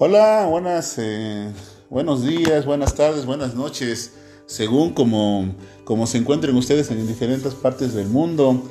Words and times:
Hola, 0.00 0.46
buenas, 0.48 0.94
eh, 0.98 1.50
buenos 1.90 2.22
días, 2.22 2.64
buenas 2.64 2.94
tardes, 2.94 3.26
buenas 3.26 3.56
noches, 3.56 4.12
según 4.46 4.90
como, 4.90 5.56
se 6.06 6.18
encuentren 6.18 6.54
ustedes 6.54 6.88
en 6.92 7.04
diferentes 7.04 7.52
partes 7.56 7.94
del 7.94 8.06
mundo. 8.06 8.62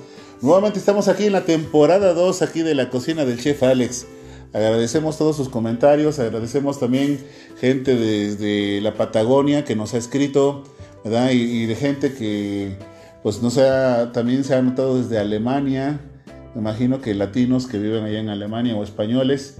Nuevamente 0.41 0.79
estamos 0.79 1.09
aquí 1.09 1.25
en 1.25 1.33
la 1.33 1.43
temporada 1.43 2.13
2 2.13 2.41
aquí 2.43 2.61
de 2.61 2.75
la 2.75 2.89
cocina 2.89 3.25
del 3.25 3.41
chef 3.41 3.61
Alex. 3.63 4.07
Agradecemos 4.53 5.17
todos 5.17 5.35
sus 5.35 5.49
comentarios, 5.49 6.17
agradecemos 6.17 6.79
también 6.79 7.19
gente 7.59 7.97
desde 7.97 8.79
la 8.79 8.93
Patagonia 8.93 9.65
que 9.65 9.75
nos 9.75 9.95
ha 9.95 9.97
escrito, 9.97 10.63
¿verdad? 11.03 11.31
Y, 11.31 11.65
de 11.65 11.75
gente 11.75 12.13
que 12.13 12.77
pues 13.21 13.41
no 13.41 13.49
sea, 13.49 14.13
también 14.13 14.45
se 14.45 14.55
ha 14.55 14.61
notado 14.61 14.97
desde 14.97 15.19
Alemania, 15.19 15.99
me 16.55 16.61
imagino 16.61 17.01
que 17.01 17.13
latinos 17.13 17.67
que 17.67 17.79
viven 17.79 18.05
allá 18.05 18.19
en 18.19 18.29
Alemania 18.29 18.77
o 18.77 18.83
españoles. 18.85 19.57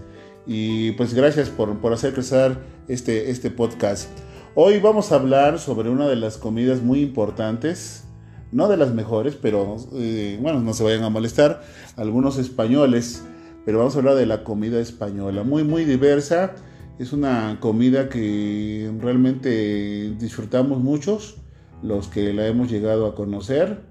Y 0.47 0.91
pues 0.93 1.13
gracias 1.13 1.49
por, 1.49 1.77
por 1.79 1.91
hacer 1.91 2.13
crecer 2.13 2.57
este, 2.87 3.29
este 3.31 3.51
podcast. 3.51 4.09
Hoy 4.55 4.79
vamos 4.79 5.11
a 5.11 5.15
hablar 5.15 5.59
sobre 5.59 5.89
una 5.89 6.07
de 6.07 6.15
las 6.15 6.37
comidas 6.37 6.81
muy 6.81 7.01
importantes, 7.01 8.05
no 8.53 8.69
de 8.69 8.77
las 8.77 8.93
mejores, 8.93 9.35
pero 9.35 9.75
eh, 9.95 10.39
bueno, 10.41 10.61
no 10.61 10.73
se 10.73 10.85
vayan 10.85 11.03
a 11.03 11.09
molestar, 11.09 11.61
algunos 11.97 12.37
españoles, 12.37 13.23
pero 13.65 13.79
vamos 13.79 13.95
a 13.95 13.99
hablar 13.99 14.15
de 14.15 14.25
la 14.25 14.45
comida 14.45 14.79
española, 14.79 15.43
muy, 15.43 15.65
muy 15.65 15.83
diversa. 15.83 16.55
Es 16.97 17.11
una 17.11 17.57
comida 17.59 18.07
que 18.07 18.89
realmente 19.01 20.15
disfrutamos 20.17 20.79
muchos, 20.79 21.41
los 21.83 22.07
que 22.07 22.31
la 22.31 22.47
hemos 22.47 22.71
llegado 22.71 23.05
a 23.05 23.15
conocer. 23.15 23.81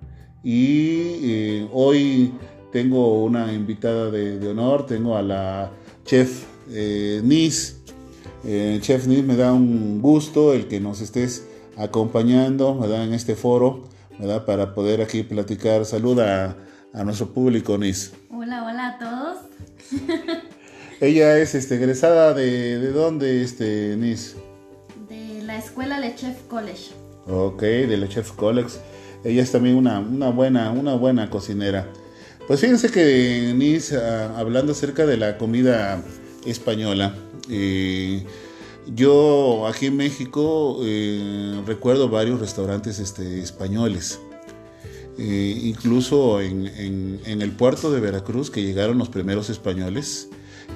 Y 0.42 1.18
eh, 1.22 1.68
hoy 1.70 2.32
tengo 2.72 3.22
una 3.24 3.52
invitada 3.52 4.10
de, 4.10 4.38
de 4.38 4.48
honor, 4.48 4.86
tengo 4.86 5.18
a 5.18 5.22
la 5.22 5.70
Chef 6.06 6.44
eh, 6.70 7.20
Nis. 7.22 7.82
Eh, 8.44 8.78
Chef 8.80 9.06
Nis, 9.06 9.24
me 9.24 9.36
da 9.36 9.52
un 9.52 10.00
gusto 10.00 10.54
el 10.54 10.68
que 10.68 10.80
nos 10.80 11.00
estés 11.00 11.46
acompañando 11.76 12.80
en 12.84 13.12
este 13.12 13.34
foro 13.34 13.84
¿verdad? 14.18 14.44
para 14.44 14.72
poder 14.72 15.02
aquí 15.02 15.24
platicar. 15.24 15.84
Saluda 15.84 16.56
a, 16.94 17.04
nuestro 17.04 17.34
público, 17.34 17.76
Nis. 17.76 18.12
Hola, 18.30 18.64
hola 18.64 18.88
a 18.88 18.98
todos. 18.98 19.38
Ella 21.00 21.38
es 21.38 21.54
este, 21.54 21.74
egresada 21.74 22.32
de, 22.32 22.78
de 22.78 22.92
dónde, 22.92 23.42
este, 23.42 23.96
Nis? 23.96 24.36
De 25.08 25.42
la 25.42 25.58
escuela 25.58 26.00
de 26.00 26.14
Chef 26.14 26.40
College. 26.48 26.92
Ok, 27.26 27.62
de 27.62 27.96
la 27.96 28.08
Chef 28.08 28.30
College. 28.32 28.70
Ella 29.24 29.42
es 29.42 29.50
también 29.50 29.74
una, 29.74 29.98
una, 29.98 30.30
buena, 30.30 30.70
una 30.70 30.94
buena 30.94 31.28
cocinera. 31.28 31.88
Pues 32.46 32.60
fíjense 32.60 32.90
que 32.90 33.52
Nis, 33.56 33.92
ah, 33.92 34.38
hablando 34.38 34.70
acerca 34.70 35.04
de 35.04 35.16
la 35.16 35.36
comida 35.36 36.00
española, 36.44 37.12
eh, 37.50 38.24
yo 38.94 39.66
aquí 39.66 39.86
en 39.86 39.96
México 39.96 40.78
eh, 40.84 41.60
recuerdo 41.66 42.08
varios 42.08 42.38
restaurantes 42.38 43.00
este, 43.00 43.40
españoles. 43.40 44.20
Eh, 45.18 45.60
incluso 45.64 46.40
en, 46.40 47.20
el 47.24 47.50
puerto 47.52 47.90
de 47.90 48.00
Veracruz, 48.00 48.50
que 48.50 48.62
llegaron 48.62 48.96
los 48.98 49.08
primeros 49.08 49.50
españoles, 49.50 50.28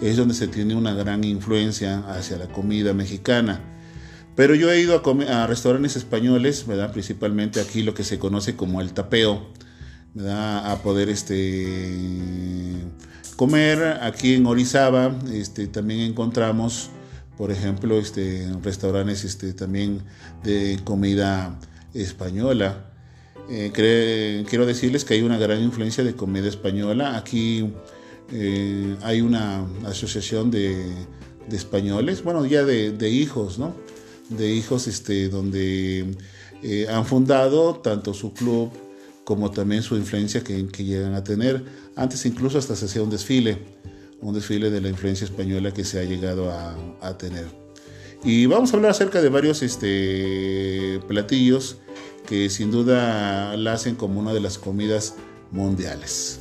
es 0.03 0.17
donde 0.17 0.35
se 0.35 0.49
tiene 0.49 0.75
una 0.75 0.95
gran 0.95 1.23
influencia 1.23 2.01
hacia 2.09 2.37
la 2.37 2.49
comida 2.49 2.95
mexicana. 2.95 3.61
Pero 4.35 4.57
yo 4.57 4.73
he 4.73 4.81
ido 4.81 5.01
a, 5.05 5.43
a 5.43 5.47
restaurantes 5.47 5.95
españoles, 5.95 6.67
¿verdad? 6.67 6.93
principalmente 6.93 7.61
aquí 7.61 7.85
lo 7.85 7.95
que 7.95 8.03
se 8.03 8.19
conoce 8.19 8.57
como 8.57 8.81
el 8.81 8.93
tapeo, 8.93 9.47
a 10.19 10.79
poder 10.83 11.09
este, 11.09 11.89
comer. 13.37 13.99
Aquí 14.03 14.35
en 14.35 14.47
Orizaba 14.47 15.17
este, 15.33 15.67
también 15.67 16.01
encontramos, 16.01 16.91
por 17.37 17.51
ejemplo, 17.51 17.99
este, 17.99 18.49
restaurantes 18.63 19.39
también 19.57 20.03
de 20.43 20.79
comida 20.85 21.59
española. 21.95 22.87
Eh, 23.49 23.73
quiero 24.49 24.67
decirles 24.67 25.05
que 25.05 25.15
hay 25.15 25.23
una 25.23 25.37
gran 25.39 25.61
influencia 25.63 26.05
de 26.05 26.15
comida 26.15 26.49
española. 26.49 27.17
Aquí 27.17 27.73
eh, 28.33 28.97
hay 29.03 29.21
una 29.21 29.67
asociación 29.87 30.51
de, 30.51 30.87
españoles, 31.51 32.23
bueno, 32.23 32.47
ya 32.47 32.65
de, 32.65 33.11
hijos, 33.11 33.59
¿no? 33.59 33.75
De 34.29 34.55
hijos 34.55 34.89
donde 35.33 36.15
eh, 36.63 36.87
han 36.89 37.05
fundado 37.05 37.75
tanto 37.77 38.15
su 38.15 38.33
club 38.33 38.71
como 39.31 39.53
también 39.53 39.85
su 39.85 39.95
influencia 39.95 40.43
que, 40.43 40.67
llegan 40.83 41.15
a 41.15 41.23
tener. 41.23 41.63
Antes 41.95 42.27
incluso 42.27 42.59
hasta 42.59 42.75
se 42.75 42.87
hacía 42.87 43.01
un 43.01 43.11
desfile, 43.11 43.59
un 44.21 44.35
desfile 44.35 44.71
de 44.71 44.81
la 44.81 44.89
influencia 44.89 45.25
española 45.25 45.73
que 45.73 45.85
se 45.85 46.01
ha 46.01 46.03
llegado 46.03 46.51
a, 46.51 47.17
tener. 47.17 47.47
Y 48.25 48.47
vamos 48.47 48.73
a 48.73 48.77
hablar 48.77 48.91
acerca 48.91 49.23
de 49.23 49.29
varios 49.29 49.63
este, 49.63 50.99
platillos 51.07 51.77
que 52.27 52.51
sin 52.51 52.73
duda 52.73 53.57
la 53.57 53.75
hacen 53.75 53.95
como 53.95 54.19
una 54.19 54.35
de 54.35 54.41
las 54.41 54.59
comidas 54.59 55.15
mundiales. 55.53 56.40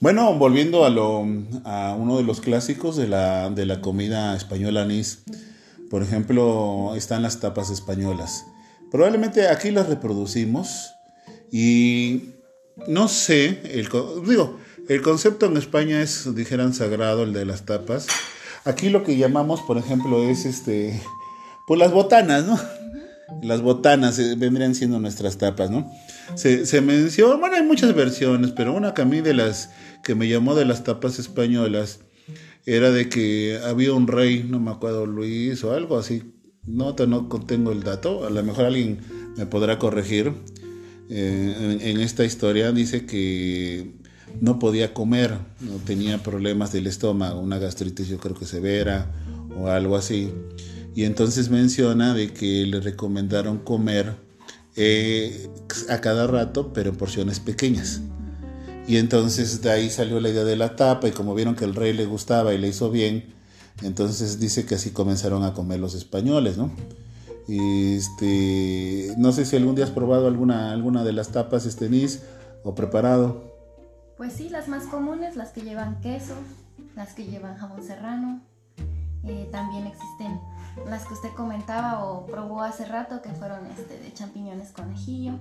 Bueno, 0.00 0.32
volviendo 0.34 0.84
a, 0.84 1.94
uno 1.96 2.16
de 2.18 2.22
los 2.22 2.40
clásicos 2.40 2.96
de 2.96 3.08
la, 3.08 3.50
de 3.50 3.66
la 3.66 3.80
comida 3.80 4.36
española 4.36 4.82
anís, 4.82 5.24
por 5.90 6.04
ejemplo, 6.04 6.92
están 6.94 7.22
las 7.22 7.40
tapas 7.40 7.70
españolas. 7.70 8.46
Probablemente 8.92 9.48
aquí 9.48 9.72
las 9.72 9.88
reproducimos 9.88 10.90
y 11.50 12.30
no 12.86 13.08
sé, 13.08 13.60
el, 13.64 13.88
digo, 14.24 14.60
el 14.88 15.02
concepto 15.02 15.46
en 15.46 15.56
España 15.56 16.00
es, 16.00 16.32
dijeran, 16.32 16.74
sagrado, 16.74 17.24
el 17.24 17.32
de 17.32 17.44
las 17.44 17.64
tapas. 17.64 18.06
Aquí 18.64 18.90
lo 18.90 19.02
que 19.02 19.16
llamamos, 19.16 19.62
por 19.62 19.78
ejemplo, 19.78 20.22
es 20.22 20.44
este, 20.44 21.02
pues 21.66 21.80
las 21.80 21.90
botanas, 21.90 22.44
¿no? 22.44 22.56
Las 23.42 23.62
botanas 23.62 24.18
eh, 24.18 24.34
vendrían 24.36 24.74
siendo 24.74 24.98
nuestras 24.98 25.38
tapas, 25.38 25.70
¿no? 25.70 25.90
Se, 26.34 26.66
se 26.66 26.80
menciona, 26.80 27.36
bueno, 27.36 27.56
hay 27.56 27.62
muchas 27.62 27.94
versiones, 27.94 28.52
pero 28.52 28.74
una 28.74 28.94
que 28.94 29.02
a 29.02 29.04
mí 29.04 29.20
de 29.20 29.34
las 29.34 29.70
que 30.02 30.14
me 30.14 30.28
llamó 30.28 30.54
de 30.54 30.64
las 30.64 30.84
tapas 30.84 31.18
españolas 31.18 32.00
era 32.66 32.90
de 32.90 33.08
que 33.08 33.58
había 33.64 33.92
un 33.94 34.06
rey, 34.06 34.44
no 34.46 34.60
me 34.60 34.70
acuerdo, 34.70 35.06
Luis 35.06 35.64
o 35.64 35.72
algo 35.72 35.98
así. 35.98 36.34
No, 36.66 36.94
no 37.06 37.26
tengo 37.46 37.72
el 37.72 37.82
dato, 37.82 38.26
a 38.26 38.30
lo 38.30 38.42
mejor 38.42 38.66
alguien 38.66 38.98
me 39.36 39.46
podrá 39.46 39.78
corregir. 39.78 40.34
Eh, 41.08 41.78
en, 41.80 42.00
esta 42.00 42.26
historia 42.26 42.70
dice 42.72 43.06
que 43.06 43.94
no 44.42 44.58
podía 44.58 44.92
comer, 44.92 45.38
no 45.60 45.76
tenía 45.86 46.22
problemas 46.22 46.70
del 46.70 46.86
estómago, 46.86 47.40
una 47.40 47.58
gastritis 47.58 48.08
yo 48.08 48.18
creo 48.18 48.36
que 48.36 48.44
severa 48.44 49.10
o 49.56 49.68
algo 49.68 49.96
así. 49.96 50.30
Y 50.98 51.04
entonces 51.04 51.48
menciona 51.48 52.12
de 52.12 52.32
que 52.32 52.66
le 52.66 52.80
recomendaron 52.80 53.58
comer 53.58 54.16
eh, 54.74 55.48
a 55.88 56.00
cada 56.00 56.26
rato, 56.26 56.72
pero 56.72 56.90
en 56.90 56.96
porciones 56.96 57.38
pequeñas. 57.38 58.00
Y 58.88 58.96
entonces 58.96 59.62
de 59.62 59.70
ahí 59.70 59.90
salió 59.90 60.18
la 60.18 60.30
idea 60.30 60.42
de 60.42 60.56
la 60.56 60.74
tapa 60.74 61.06
y 61.06 61.12
como 61.12 61.36
vieron 61.36 61.54
que 61.54 61.64
el 61.64 61.76
rey 61.76 61.92
le 61.92 62.04
gustaba 62.04 62.52
y 62.52 62.58
le 62.58 62.66
hizo 62.66 62.90
bien, 62.90 63.32
entonces 63.82 64.40
dice 64.40 64.66
que 64.66 64.74
así 64.74 64.90
comenzaron 64.90 65.44
a 65.44 65.54
comer 65.54 65.78
los 65.78 65.94
españoles, 65.94 66.58
¿no? 66.58 66.72
Este, 67.46 69.14
no 69.18 69.30
sé 69.30 69.44
si 69.44 69.54
algún 69.54 69.76
día 69.76 69.84
has 69.84 69.92
probado 69.92 70.26
alguna, 70.26 70.72
alguna 70.72 71.04
de 71.04 71.12
las 71.12 71.28
tapas 71.28 71.64
estenis 71.64 72.22
o 72.64 72.74
preparado. 72.74 73.54
Pues 74.16 74.32
sí, 74.32 74.48
las 74.48 74.66
más 74.66 74.82
comunes, 74.86 75.36
las 75.36 75.50
que 75.50 75.60
llevan 75.60 76.00
queso, 76.00 76.34
las 76.96 77.14
que 77.14 77.24
llevan 77.24 77.56
jamón 77.56 77.84
serrano. 77.84 78.42
Eh, 79.22 79.48
también 79.52 79.86
existen 79.86 80.40
las 80.88 81.04
que 81.06 81.14
usted 81.14 81.30
comentaba 81.36 82.04
o 82.04 82.26
probó 82.26 82.62
hace 82.62 82.84
rato, 82.84 83.22
que 83.22 83.30
fueron 83.30 83.66
este, 83.66 83.98
de 83.98 84.12
champiñones 84.12 84.70
con 84.72 84.92
ajillo. 84.92 85.34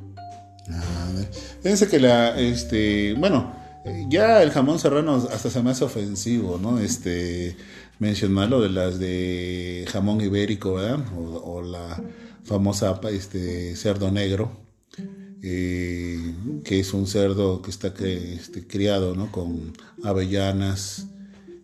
Fíjense 1.61 1.87
que 1.87 1.99
la, 1.99 2.37
este, 2.37 3.13
bueno, 3.13 3.53
ya 4.09 4.41
el 4.43 4.51
jamón 4.51 4.79
serrano 4.79 5.15
hasta 5.31 5.49
se 5.49 5.61
me 5.61 5.71
hace 5.71 5.85
ofensivo, 5.85 6.57
¿no? 6.61 6.79
Este, 6.79 7.55
mencionarlo 7.99 8.61
de 8.61 8.69
las 8.69 8.99
de 8.99 9.85
jamón 9.89 10.21
ibérico, 10.21 10.73
¿verdad? 10.75 10.99
O, 11.15 11.61
la 11.61 12.01
famosa, 12.43 12.99
este, 13.11 13.75
cerdo 13.75 14.11
negro, 14.11 14.51
eh, 15.41 16.33
que 16.63 16.79
es 16.79 16.93
un 16.93 17.07
cerdo 17.07 17.61
que 17.61 17.71
está 17.71 17.87
este, 17.87 18.67
criado, 18.67 19.15
¿no? 19.15 19.31
Con 19.31 19.73
avellanas, 20.03 21.07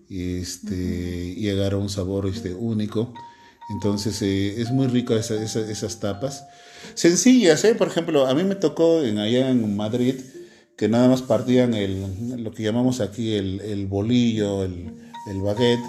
este, 0.09 1.33
y 1.36 1.50
agarra 1.50 1.77
un 1.77 1.89
sabor, 1.89 2.27
este, 2.27 2.53
único. 2.53 3.13
Entonces, 3.69 4.21
eh, 4.21 4.62
es 4.62 4.71
muy 4.71 4.88
rico 4.88 5.15
esas 5.15 6.00
tapas 6.00 6.45
sencillas, 6.95 7.63
¿eh? 7.63 7.75
Por 7.75 7.88
ejemplo, 7.88 8.27
a 8.27 8.33
mí 8.33 8.44
me 8.44 8.56
tocó 8.56 9.04
en, 9.04 9.18
allá 9.18 9.50
en 9.50 9.75
Madrid 9.75 10.15
que 10.77 10.89
nada 10.89 11.07
más 11.07 11.21
partían 11.21 11.74
el, 11.74 12.44
lo 12.44 12.51
que 12.51 12.63
llamamos 12.63 13.00
aquí 13.00 13.33
el, 13.33 13.88
bolillo, 13.88 14.63
el, 14.63 15.42
baguette, 15.42 15.83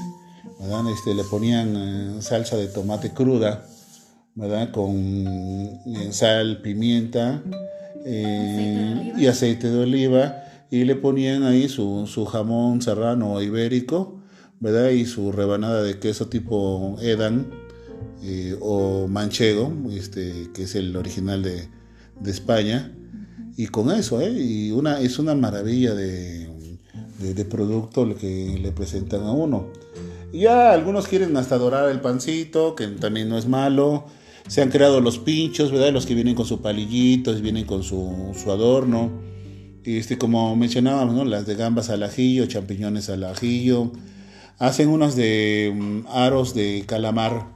Este, 0.92 1.14
le 1.14 1.24
ponían 1.24 1.74
eh, 1.76 2.22
salsa 2.22 2.56
de 2.56 2.68
tomate 2.68 3.10
cruda, 3.10 3.66
¿verdad? 4.34 4.70
Con 4.70 4.94
eh, 4.96 6.08
sal, 6.10 6.60
pimienta 6.62 7.42
eh, 8.04 9.12
y 9.16 9.26
aceite 9.26 9.70
de 9.70 9.78
oliva 9.78 10.44
y 10.70 10.84
le 10.84 10.96
ponían 10.96 11.44
ahí 11.44 11.68
su, 11.68 12.06
su 12.06 12.26
jamón 12.26 12.82
serrano 12.82 13.40
ibérico, 13.40 14.20
¿verdad? 14.60 14.90
Y 14.90 15.06
su 15.06 15.32
rebanada 15.32 15.82
de 15.82 15.98
queso 15.98 16.28
tipo 16.28 16.96
Edam 17.00 17.46
eh, 18.22 18.56
o 18.60 19.08
manchego, 19.08 19.72
este, 19.90 20.50
que 20.54 20.64
es 20.64 20.74
el 20.74 20.96
original 20.96 21.42
de, 21.42 21.68
de 22.20 22.30
España. 22.30 22.92
Y 23.56 23.68
con 23.68 23.90
eso, 23.90 24.20
¿eh? 24.20 24.30
Y 24.30 24.72
una, 24.72 25.00
es 25.00 25.18
una 25.18 25.34
maravilla 25.34 25.94
de, 25.94 26.48
de, 27.18 27.44
producto 27.44 28.04
lo 28.04 28.16
que 28.16 28.58
le 28.60 28.72
presentan 28.72 29.22
a 29.22 29.32
uno. 29.32 29.68
ya 30.32 30.72
algunos 30.72 31.06
quieren 31.06 31.36
hasta 31.36 31.56
dorar 31.58 31.88
el 31.90 32.00
pancito, 32.00 32.74
que 32.74 32.86
también 32.88 33.28
no 33.28 33.38
es 33.38 33.46
malo. 33.46 34.06
Se 34.48 34.60
han 34.60 34.70
creado 34.70 35.00
los 35.00 35.18
pinchos, 35.18 35.70
¿verdad? 35.70 35.92
Los 35.92 36.04
que 36.04 36.14
vienen 36.14 36.34
con 36.34 36.46
su 36.46 36.60
palillito, 36.60 37.32
vienen 37.34 37.64
con 37.64 37.82
su, 37.82 38.32
su 38.34 38.50
adorno. 38.50 39.10
Este, 39.84 40.18
como 40.18 40.56
mencionábamos, 40.56 41.14
¿no? 41.14 41.24
Las 41.24 41.46
de 41.46 41.54
gambas 41.54 41.90
al 41.90 42.02
ajillo, 42.02 42.46
champiñones 42.46 43.08
al 43.08 43.24
ajillo. 43.24 43.92
Hacen 44.58 44.88
unos 44.88 45.14
de 45.16 45.72
mm, 45.74 46.06
aros 46.08 46.54
de 46.54 46.84
calamar 46.86 47.53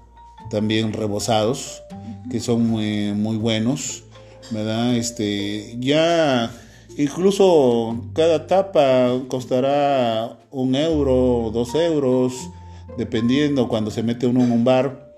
también 0.51 0.93
rebozados, 0.93 1.83
que 2.31 2.41
son 2.41 2.67
muy, 2.67 3.37
buenos, 3.37 4.05
¿verdad? 4.51 4.97
Este, 4.97 5.77
ya 5.79 6.51
incluso 6.97 8.11
cada 8.15 8.47
tapa 8.47 9.11
costará 9.29 10.39
un 10.51 10.75
euro, 10.75 11.51
dos 11.53 11.75
euros, 11.75 12.35
dependiendo 12.97 13.69
cuando 13.69 13.91
se 13.91 14.03
mete 14.03 14.27
uno 14.27 14.43
en 14.43 14.53
un 14.53 14.65
bar. 14.65 15.09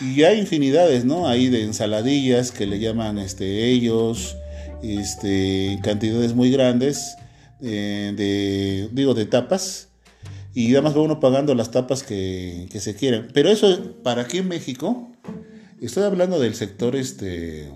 Y 0.00 0.24
hay 0.24 0.38
infinidades, 0.38 1.04
¿no? 1.04 1.26
Ahí 1.26 1.48
de 1.48 1.64
ensaladillas 1.64 2.52
que 2.52 2.66
le 2.66 2.78
llaman 2.78 3.18
este, 3.18 3.66
ellos, 3.70 4.36
este, 4.82 5.78
cantidades 5.82 6.34
muy 6.34 6.50
grandes 6.50 7.16
eh, 7.62 8.12
de, 8.14 8.90
digo, 8.92 9.14
de 9.14 9.24
tapas 9.24 9.85
y 10.56 10.72
además 10.72 10.96
va 10.96 11.02
uno 11.02 11.20
pagando 11.20 11.54
las 11.54 11.70
tapas 11.70 12.02
que, 12.02 12.66
se 12.80 12.94
quieren. 12.96 13.28
Pero 13.34 13.50
eso, 13.50 13.92
para 14.02 14.22
aquí 14.22 14.38
en 14.38 14.48
México, 14.48 15.12
estoy 15.82 16.04
hablando 16.04 16.40
del 16.40 16.54
sector 16.54 16.96
este, 16.96 17.70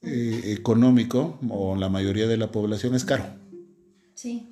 eh, 0.00 0.40
económico, 0.46 1.38
o 1.50 1.76
la 1.76 1.90
mayoría 1.90 2.26
de 2.26 2.38
la 2.38 2.50
población 2.50 2.94
es 2.94 3.04
caro. 3.04 3.26
Sí. 4.14 4.48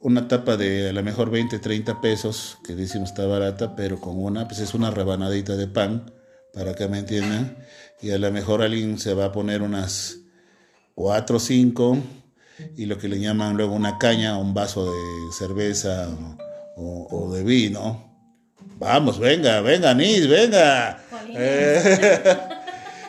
Una 0.00 0.26
tapa 0.26 0.56
de 0.56 0.88
a 0.88 0.92
lo 0.94 1.02
mejor 1.02 1.28
20, 1.28 1.58
30 1.58 2.00
pesos, 2.00 2.56
que 2.64 2.74
decimos 2.74 3.10
está 3.10 3.26
barata, 3.26 3.76
pero 3.76 4.00
con 4.00 4.18
una, 4.18 4.48
pues 4.48 4.60
es 4.60 4.72
una 4.72 4.90
rebanadita 4.90 5.54
de 5.54 5.66
pan, 5.66 6.14
para 6.54 6.74
que 6.74 6.88
me 6.88 7.00
entiendan. 7.00 7.58
Y 8.00 8.08
a 8.08 8.16
lo 8.16 8.32
mejor 8.32 8.62
alguien 8.62 8.98
se 8.98 9.12
va 9.12 9.26
a 9.26 9.32
poner 9.32 9.60
unas 9.60 10.16
4 10.94 11.36
o 11.36 11.40
5 11.40 11.98
y 12.76 12.86
lo 12.86 12.98
que 12.98 13.08
le 13.08 13.18
llaman 13.18 13.56
luego 13.56 13.74
una 13.74 13.98
caña, 13.98 14.38
un 14.38 14.54
vaso 14.54 14.90
de 14.90 15.32
cerveza 15.32 16.08
o, 16.76 17.32
de 17.32 17.42
vino. 17.42 18.04
Vamos, 18.78 19.18
venga, 19.18 19.60
venga, 19.60 19.94
Nis, 19.94 20.28
venga. 20.28 21.02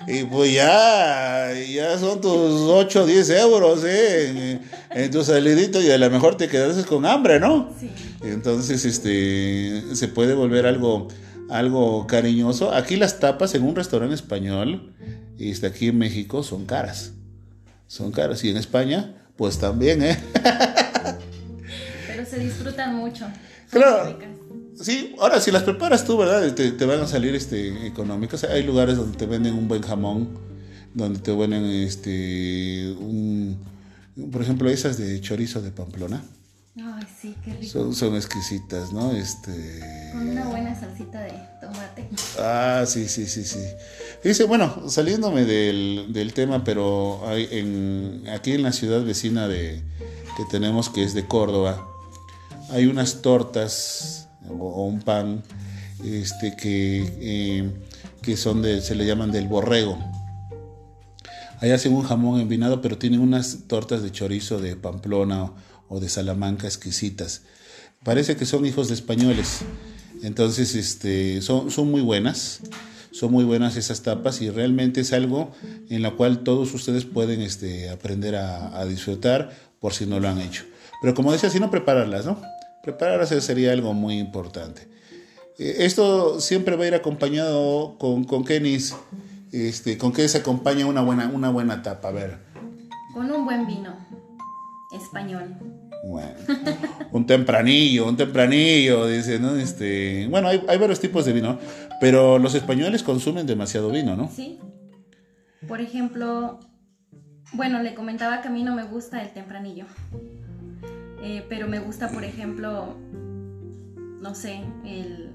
y 0.07 0.23
pues 0.23 0.53
ya, 0.53 1.51
ya 1.53 1.97
son 1.97 2.21
tus 2.21 2.61
8 2.61 3.03
o 3.03 3.05
10 3.05 3.29
euros 3.31 3.83
¿eh? 3.85 4.59
en, 4.91 5.11
tu 5.11 5.23
salidito 5.23 5.81
y 5.81 5.91
a 5.91 5.97
lo 5.97 6.09
mejor 6.09 6.35
te 6.35 6.47
quedas 6.47 6.85
con 6.85 7.05
hambre, 7.05 7.39
¿no? 7.39 7.73
Sí. 7.79 7.89
Entonces, 8.23 8.85
este, 8.85 9.83
se 9.95 10.07
puede 10.07 10.33
volver 10.33 10.65
algo, 10.65 11.07
algo 11.49 12.07
cariñoso. 12.07 12.73
Aquí 12.73 12.95
las 12.95 13.19
tapas 13.19 13.53
en 13.55 13.63
un 13.63 13.75
restaurante 13.75 14.15
español, 14.15 14.93
y 15.37 15.51
está 15.51 15.67
aquí 15.67 15.89
en 15.89 15.97
México, 15.97 16.43
son 16.43 16.65
caras. 16.65 17.13
Son 17.87 18.11
caras. 18.11 18.43
Y 18.43 18.49
en 18.49 18.57
España, 18.57 19.26
pues 19.37 19.57
también, 19.59 20.03
¿eh? 20.03 20.17
Pero 22.07 22.25
se 22.25 22.39
disfrutan 22.39 22.95
mucho. 22.95 23.27
Claro. 23.69 24.17
Sí, 24.79 25.15
ahora 25.19 25.39
si 25.39 25.51
las 25.51 25.63
preparas 25.63 26.05
tú, 26.05 26.17
¿verdad? 26.17 26.53
Te, 26.53 26.85
van 26.85 27.01
a 27.01 27.07
salir 27.07 27.33
este, 27.35 27.87
económicas. 27.87 28.43
Hay 28.43 28.63
lugares 28.63 28.97
donde 28.97 29.17
te 29.17 29.25
venden 29.25 29.53
un 29.55 29.67
buen 29.67 29.81
jamón, 29.81 30.29
donde 30.93 31.19
te 31.19 31.33
venden 31.35 31.65
este, 31.65 32.93
un, 32.99 33.57
por 34.31 34.41
ejemplo, 34.41 34.69
esas 34.69 34.97
de 34.97 35.19
chorizo 35.21 35.61
de 35.61 35.71
Pamplona. 35.71 36.23
Ay, 36.79 37.07
sí, 37.19 37.35
qué 37.43 37.53
rico. 37.53 37.71
Son, 37.71 37.95
son 37.95 38.15
exquisitas, 38.15 38.93
¿no? 38.93 39.11
Este... 39.11 39.79
Con 40.11 40.29
una 40.29 40.45
buena 40.45 40.79
salsita 40.79 41.21
de 41.21 41.33
tomate. 41.59 42.07
Ah, 42.39 42.83
sí, 42.85 43.07
sí, 43.07 43.25
sí, 43.25 43.43
sí. 43.43 43.59
Dice, 44.23 44.43
bueno, 44.43 44.87
saliéndome 44.87 45.45
del, 45.45 46.07
del 46.09 46.33
tema, 46.33 46.63
pero 46.63 47.27
hay 47.27 47.47
en, 47.51 48.23
aquí 48.29 48.51
en 48.51 48.63
la 48.63 48.71
ciudad 48.71 49.03
vecina 49.03 49.47
de, 49.47 49.83
que 50.37 50.45
tenemos, 50.45 50.89
que 50.89 51.03
es 51.03 51.15
de 51.15 51.27
Córdoba, 51.27 51.87
hay 52.69 52.85
unas 52.85 53.23
tortas 53.23 54.29
o, 54.47 54.85
un 54.85 55.01
pan 55.01 55.43
este, 56.05 56.55
que, 56.55 57.11
eh, 57.19 57.71
que 58.21 58.37
son 58.37 58.61
de, 58.61 58.81
se 58.81 58.93
le 58.93 59.05
llaman 59.05 59.31
del 59.31 59.47
borrego. 59.47 59.97
Ahí 61.59 61.71
hacen 61.71 61.93
un 61.93 62.03
jamón 62.03 62.39
envinado, 62.39 62.81
pero 62.81 62.99
tienen 62.99 63.19
unas 63.19 63.67
tortas 63.67 64.03
de 64.03 64.11
chorizo 64.11 64.59
de 64.59 64.75
Pamplona 64.75 65.53
o 65.89 65.99
de 65.99 66.09
Salamanca 66.09 66.67
exquisitas. 66.67 67.41
Parece 68.03 68.35
que 68.35 68.45
son 68.45 68.65
hijos 68.65 68.87
de 68.87 68.93
españoles. 68.93 69.61
Entonces, 70.23 70.75
este, 70.75 71.41
son, 71.41 71.71
son 71.71 71.91
muy 71.91 72.01
buenas. 72.01 72.61
Son 73.11 73.31
muy 73.31 73.45
buenas 73.45 73.75
esas 73.77 74.03
tapas 74.03 74.41
y 74.41 74.49
realmente 74.49 75.01
es 75.01 75.11
algo 75.11 75.51
en 75.89 76.03
la 76.03 76.11
cual 76.11 76.43
todos 76.43 76.73
ustedes 76.73 77.05
pueden 77.05 77.41
este, 77.41 77.89
aprender 77.89 78.35
a, 78.35 78.85
disfrutar 78.85 79.51
por 79.79 79.93
si 79.93 80.05
no 80.05 80.19
lo 80.19 80.27
han 80.27 80.39
hecho. 80.39 80.65
Pero 81.01 81.15
como 81.15 81.31
decía, 81.31 81.49
si 81.49 81.59
no 81.59 81.71
prepararlas, 81.71 82.25
¿no? 82.25 82.39
Prepararlas 82.83 83.29
sería 83.43 83.71
algo 83.71 83.93
muy 83.93 84.19
importante. 84.19 84.87
Eh, 85.57 85.77
esto 85.79 86.39
siempre 86.39 86.75
va 86.75 86.83
a 86.83 86.87
ir 86.87 86.95
acompañado 86.95 87.97
con, 87.97 88.23
con 88.23 88.43
Kenis. 88.43 88.95
Este, 89.51 89.97
¿Con 89.97 90.13
qué 90.13 90.27
se 90.29 90.39
acompaña 90.39 90.85
una 90.85 91.01
buena, 91.01 91.27
una 91.33 91.49
buena 91.49 91.81
tapa? 91.81 92.11
Ver. 92.11 92.37
Con 93.15 93.31
un 93.31 93.45
buen 93.45 93.65
vino 93.65 93.95
español. 94.91 95.55
Bueno, 96.03 96.35
un 97.11 97.25
tempranillo, 97.25 98.07
un 98.07 98.15
tempranillo, 98.15 99.07
dice, 99.07 99.39
¿no? 99.39 99.55
Este, 99.55 100.27
bueno, 100.27 100.47
hay, 100.47 100.77
varios 100.77 100.99
tipos 100.99 101.25
de 101.25 101.33
vino, 101.33 101.59
pero 101.99 102.37
los 102.39 102.55
españoles 102.55 103.03
consumen 103.03 103.45
demasiado 103.47 103.89
vino, 103.89 104.15
¿no? 104.15 104.29
Sí. 104.33 104.59
Por 105.67 105.81
ejemplo, 105.81 106.59
bueno, 107.53 107.81
le 107.81 107.93
comentaba 107.93 108.41
que 108.41 108.47
a 108.47 108.51
mí 108.51 108.63
no 108.63 108.75
me 108.75 108.83
gusta 108.83 109.21
el 109.21 109.33
tempranillo, 109.33 109.85
eh, 111.21 111.43
pero 111.49 111.67
me 111.67 111.79
gusta, 111.79 112.09
por 112.09 112.23
ejemplo, 112.23 112.95
no 114.21 114.35
sé, 114.35 114.61
el... 114.85 115.31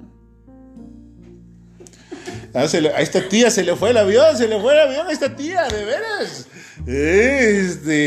Ah, 2.54 2.60
a 2.60 3.00
esta 3.00 3.28
tía 3.28 3.50
se 3.50 3.64
le 3.64 3.74
fue 3.74 3.90
el 3.90 3.96
avión, 3.96 4.36
se 4.36 4.46
le 4.46 4.60
fue 4.60 4.74
el 4.74 4.80
avión 4.80 5.06
a 5.06 5.12
esta 5.12 5.34
tía, 5.34 5.66
de 5.68 5.84
veras. 5.84 6.46
Este 6.86 8.02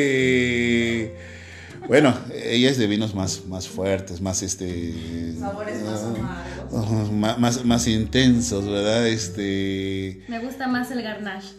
bueno, 1.87 2.13
ella 2.33 2.69
es 2.69 2.77
de 2.77 2.87
vinos 2.87 3.13
más, 3.13 3.45
más 3.45 3.67
fuertes, 3.67 4.21
más 4.21 4.41
este. 4.41 4.93
Sabores 5.39 5.81
más 5.83 6.03
amargos. 6.03 7.11
más, 7.11 7.65
más, 7.65 7.87
intensos, 7.87 8.65
¿verdad? 8.67 9.07
Este. 9.07 10.23
Me 10.27 10.39
gusta 10.39 10.67
más 10.67 10.91
el 10.91 11.01
garnache. 11.01 11.49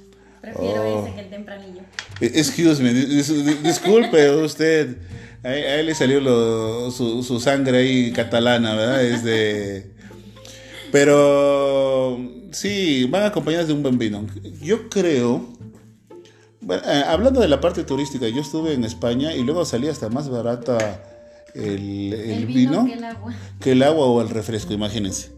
Prefiero 0.41 1.01
oh. 1.01 1.07
ese 1.07 1.15
que 1.15 1.21
el 1.23 1.31
tempranillo. 1.31 1.81
E, 2.21 2.27
excuse 2.27 2.83
me, 2.83 2.93
disculpe 2.93 4.31
usted. 4.31 4.97
A, 5.43 5.55
él 5.55 5.87
le 5.87 5.95
salió 5.95 6.91
su, 6.91 7.23
su, 7.23 7.41
sangre 7.41 7.79
ahí 7.79 8.13
catalana, 8.13 8.75
¿verdad? 8.75 9.05
Es 9.05 9.87
Pero 10.93 12.19
sí, 12.53 13.07
van 13.11 13.25
acompañadas 13.25 13.69
de 13.69 13.75
un 13.75 13.83
buen 13.83 13.99
vino. 13.99 14.27
Yo 14.61 14.89
creo 14.89 15.57
bueno, 16.67 16.83
eh, 16.85 17.05
hablando 17.07 17.41
de 17.41 17.47
la 17.47 17.61
parte 17.61 17.85
turística, 17.85 18.29
yo 18.29 18.41
estuve 18.41 18.73
en 18.73 18.83
España 18.83 19.33
y 19.33 19.45
luego 19.45 19.65
salía 19.65 19.93
hasta 19.93 20.09
más 20.09 20.29
barata 20.29 21.01
el, 21.55 22.45
vino, 22.49 22.85
que, 23.61 23.71
el 23.71 23.85
agua. 23.85 24.07
o 24.07 24.21
el 24.21 24.29
refresco, 24.29 24.73
imagínense. 24.73 25.31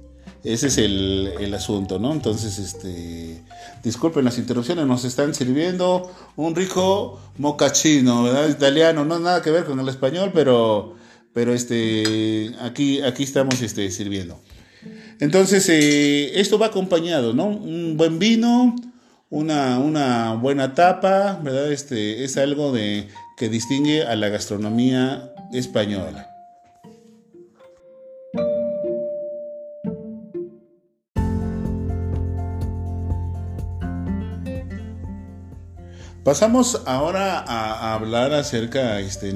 Ese 0.43 0.69
es 0.69 0.79
el, 0.79 1.53
asunto, 1.53 1.99
¿no? 1.99 2.13
Entonces, 2.13 2.59
este, 2.59 3.45
disculpen 3.85 4.25
las 4.25 4.39
interrupciones, 4.39 4.87
nos 4.87 5.05
están 5.05 5.35
sirviendo 5.35 6.11
un 6.37 6.55
rico 6.55 7.21
mocachino, 7.37 8.23
¿verdad? 8.23 8.49
Italiano, 8.49 9.05
no 9.05 9.19
nada 9.19 9.43
que 9.43 9.51
ver 9.51 9.67
con 9.67 9.79
el 9.81 9.89
español, 9.91 10.31
pero, 10.33 10.95
pero 11.35 11.53
este, 11.53 12.55
aquí, 12.63 13.03
aquí 13.03 13.25
estamos 13.25 13.61
este, 13.61 13.91
sirviendo. 13.91 14.41
Entonces, 15.21 15.69
eh, 15.69 16.41
esto 16.41 16.59
va 16.59 16.69
acompañado, 16.69 17.35
¿no? 17.35 17.49
Un 17.49 17.99
buen 17.99 18.19
vino, 18.19 18.75
una, 19.31 19.79
una 19.79 20.35
buena 20.35 20.75
tapa, 20.75 21.39
¿verdad? 21.43 21.73
Este, 21.73 22.25
es 22.25 22.37
algo 22.37 22.73
de, 22.73 23.09
que 23.37 23.49
distingue 23.49 24.05
a 24.05 24.17
la 24.17 24.29
gastronomía 24.29 25.33
española. 25.53 26.35
Pasamos 36.25 36.83
ahora 36.85 37.39
a, 37.39 37.95
hablar 37.95 38.35
acerca, 38.35 39.01
este, 39.01 39.33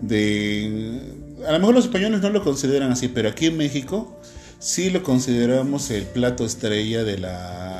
de... 0.00 1.00
A 1.46 1.52
lo 1.52 1.58
mejor 1.58 1.74
los 1.74 1.84
españoles 1.84 2.22
no 2.22 2.30
lo 2.30 2.42
consideran 2.42 2.92
así, 2.92 3.08
pero 3.08 3.28
aquí 3.28 3.46
en 3.46 3.58
México 3.58 4.18
sí 4.58 4.88
lo 4.88 5.02
consideramos 5.02 5.90
el 5.90 6.04
plato 6.04 6.46
estrella 6.46 7.04
de 7.04 7.18
la 7.18 7.71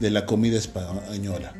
de 0.00 0.10
la 0.10 0.26
comida 0.26 0.58
española, 0.58 1.54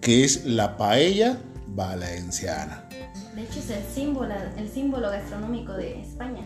que 0.00 0.24
es 0.24 0.44
la 0.44 0.76
paella 0.76 1.38
valenciana. 1.68 2.88
De 3.34 3.42
hecho 3.42 3.60
es 3.60 3.70
el 3.70 3.84
símbolo, 3.94 4.34
el 4.56 4.68
símbolo 4.68 5.10
gastronómico 5.10 5.72
de 5.74 6.00
España. 6.00 6.44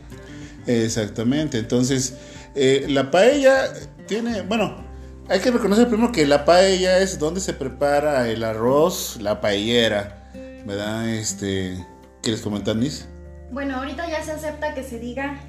Exactamente, 0.66 1.58
entonces 1.58 2.14
eh, 2.54 2.86
la 2.88 3.10
paella 3.10 3.72
tiene, 4.06 4.42
bueno, 4.42 4.84
hay 5.28 5.40
que 5.40 5.50
reconocer 5.50 5.88
primero 5.88 6.12
que 6.12 6.26
la 6.26 6.44
paella 6.44 6.98
es 6.98 7.18
donde 7.18 7.40
se 7.40 7.54
prepara 7.54 8.28
el 8.28 8.44
arroz, 8.44 9.18
la 9.20 9.40
paellera, 9.40 10.30
¿verdad? 10.66 11.08
Este, 11.08 11.84
¿Quieres 12.22 12.42
comentar, 12.42 12.76
Nis? 12.76 13.08
Bueno, 13.50 13.76
ahorita 13.76 14.08
ya 14.08 14.22
se 14.22 14.32
acepta 14.32 14.74
que 14.74 14.82
se 14.82 14.98
diga 14.98 15.40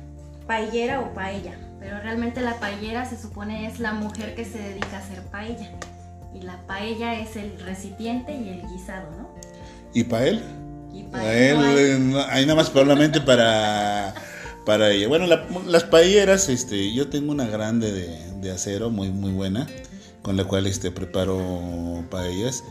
paellera 0.48 1.02
o 1.02 1.14
paella, 1.14 1.54
pero 1.80 2.00
realmente 2.00 2.42
la 2.42 2.60
paellera 2.60 3.06
se 3.06 3.20
supone 3.20 3.68
es 3.68 3.80
la 3.80 3.94
mujer 3.94 4.36
que 4.36 4.46
se 4.46 4.60
dedica 4.60 4.98
a 4.98 5.00
hacer 5.00 5.22
paella. 5.24 5.72
Y 6.34 6.42
la 6.42 6.58
paella 6.66 7.20
es 7.20 7.36
el 7.36 7.60
recipiente 7.60 8.36
y 8.36 8.50
el 8.50 8.62
guisado, 8.68 9.10
¿no? 9.12 9.30
¿Y 9.94 10.04
para 10.04 10.28
él? 10.28 10.42
Y 10.92 11.04
para 11.04 11.34
él, 11.34 12.16
hay 12.30 12.46
nada 12.46 12.56
más 12.56 12.70
probablemente 12.70 13.22
para 13.22 14.14
para 14.66 14.92
ella. 14.92 15.08
Bueno, 15.08 15.28
las 15.68 15.84
paelleras, 15.84 16.50
este, 16.50 16.94
yo 16.94 17.10
tengo 17.10 17.32
una 17.32 17.46
grande 17.48 17.92
de, 17.92 18.52
acero 18.52 18.90
muy 18.90 19.10
muy 19.10 19.32
buena, 19.32 19.68
con 20.22 20.38
la 20.38 20.46
cual 20.46 20.68
este 20.68 20.92
preparo 20.92 22.04
paellas. 22.10 22.64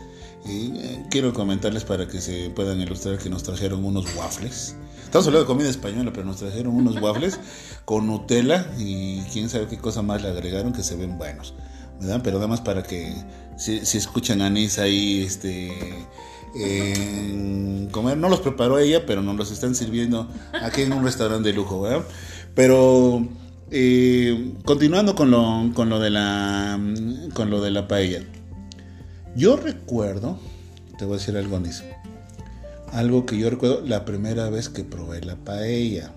Y 0.45 0.77
eh, 0.77 1.05
quiero 1.09 1.33
comentarles 1.33 1.83
para 1.85 2.07
que 2.07 2.19
se 2.19 2.49
puedan 2.49 2.81
ilustrar 2.81 3.17
que 3.17 3.29
nos 3.29 3.43
trajeron 3.43 3.85
unos 3.85 4.13
waffles. 4.15 4.75
Estamos 5.13 5.27
hablando 5.27 5.43
de 5.43 5.53
comida 5.53 5.69
española, 5.69 6.09
pero 6.11 6.25
nos 6.25 6.37
trajeron 6.37 6.73
unos 6.73 6.99
waffles 6.99 7.39
con 7.85 8.07
Nutella 8.07 8.65
y 8.79 9.21
quién 9.31 9.47
sabe 9.47 9.67
qué 9.67 9.77
cosa 9.77 10.01
más 10.01 10.23
le 10.23 10.29
agregaron 10.29 10.73
que 10.73 10.81
se 10.81 10.95
ven 10.95 11.19
buenos. 11.19 11.53
¿verdad? 12.01 12.21
Pero 12.23 12.37
nada 12.37 12.47
más 12.47 12.61
para 12.61 12.81
que 12.81 13.13
si, 13.55 13.77
escuchan 13.77 14.41
anís 14.41 14.79
ahí, 14.79 15.21
este 15.21 15.71
comer. 17.91 18.17
No 18.17 18.27
los 18.27 18.39
preparó 18.39 18.79
ella, 18.79 19.05
pero 19.05 19.21
nos 19.21 19.35
los 19.35 19.51
están 19.51 19.75
sirviendo 19.75 20.27
aquí 20.63 20.81
en 20.81 20.93
un 20.93 21.03
restaurante 21.03 21.49
de 21.49 21.53
lujo, 21.53 21.79
¿verdad? 21.79 22.03
Pero 22.55 23.23
eh, 23.69 24.55
continuando 24.65 25.13
con 25.13 25.29
lo, 25.29 25.69
con 25.75 25.89
lo 25.89 25.99
de 25.99 26.09
la 26.09 26.79
con 27.35 27.51
lo 27.51 27.61
de 27.61 27.69
la 27.69 27.87
paella. 27.87 28.23
Yo 29.35 29.57
recuerdo, 29.57 30.39
te 30.97 31.05
voy 31.05 31.13
a 31.13 31.17
decir 31.19 31.37
algo, 31.37 31.59
Nis. 31.59 31.83
Algo 32.93 33.25
que 33.25 33.37
yo 33.37 33.49
recuerdo 33.49 33.81
la 33.81 34.05
primera 34.05 34.49
vez 34.49 34.69
que 34.69 34.83
probé 34.83 35.21
la 35.21 35.35
paella. 35.35 36.13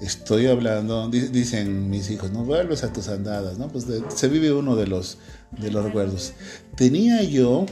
Estoy 0.00 0.46
hablando, 0.46 1.08
dicen 1.08 1.90
mis 1.90 2.10
hijos, 2.10 2.30
no 2.30 2.44
vuelves 2.44 2.84
a 2.84 2.92
tus 2.92 3.08
andadas, 3.08 3.58
¿no? 3.58 3.68
Pues 3.68 3.86
se 4.14 4.28
vive 4.28 4.52
uno 4.52 4.76
de 4.76 4.86
los, 4.86 5.18
de 5.58 5.70
los 5.70 5.84
recuerdos. 5.84 6.34
Tenía 6.76 7.22
yo 7.22 7.66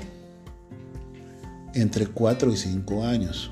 entre 1.74 2.06
4 2.06 2.52
y 2.52 2.56
5 2.56 3.04
años. 3.04 3.50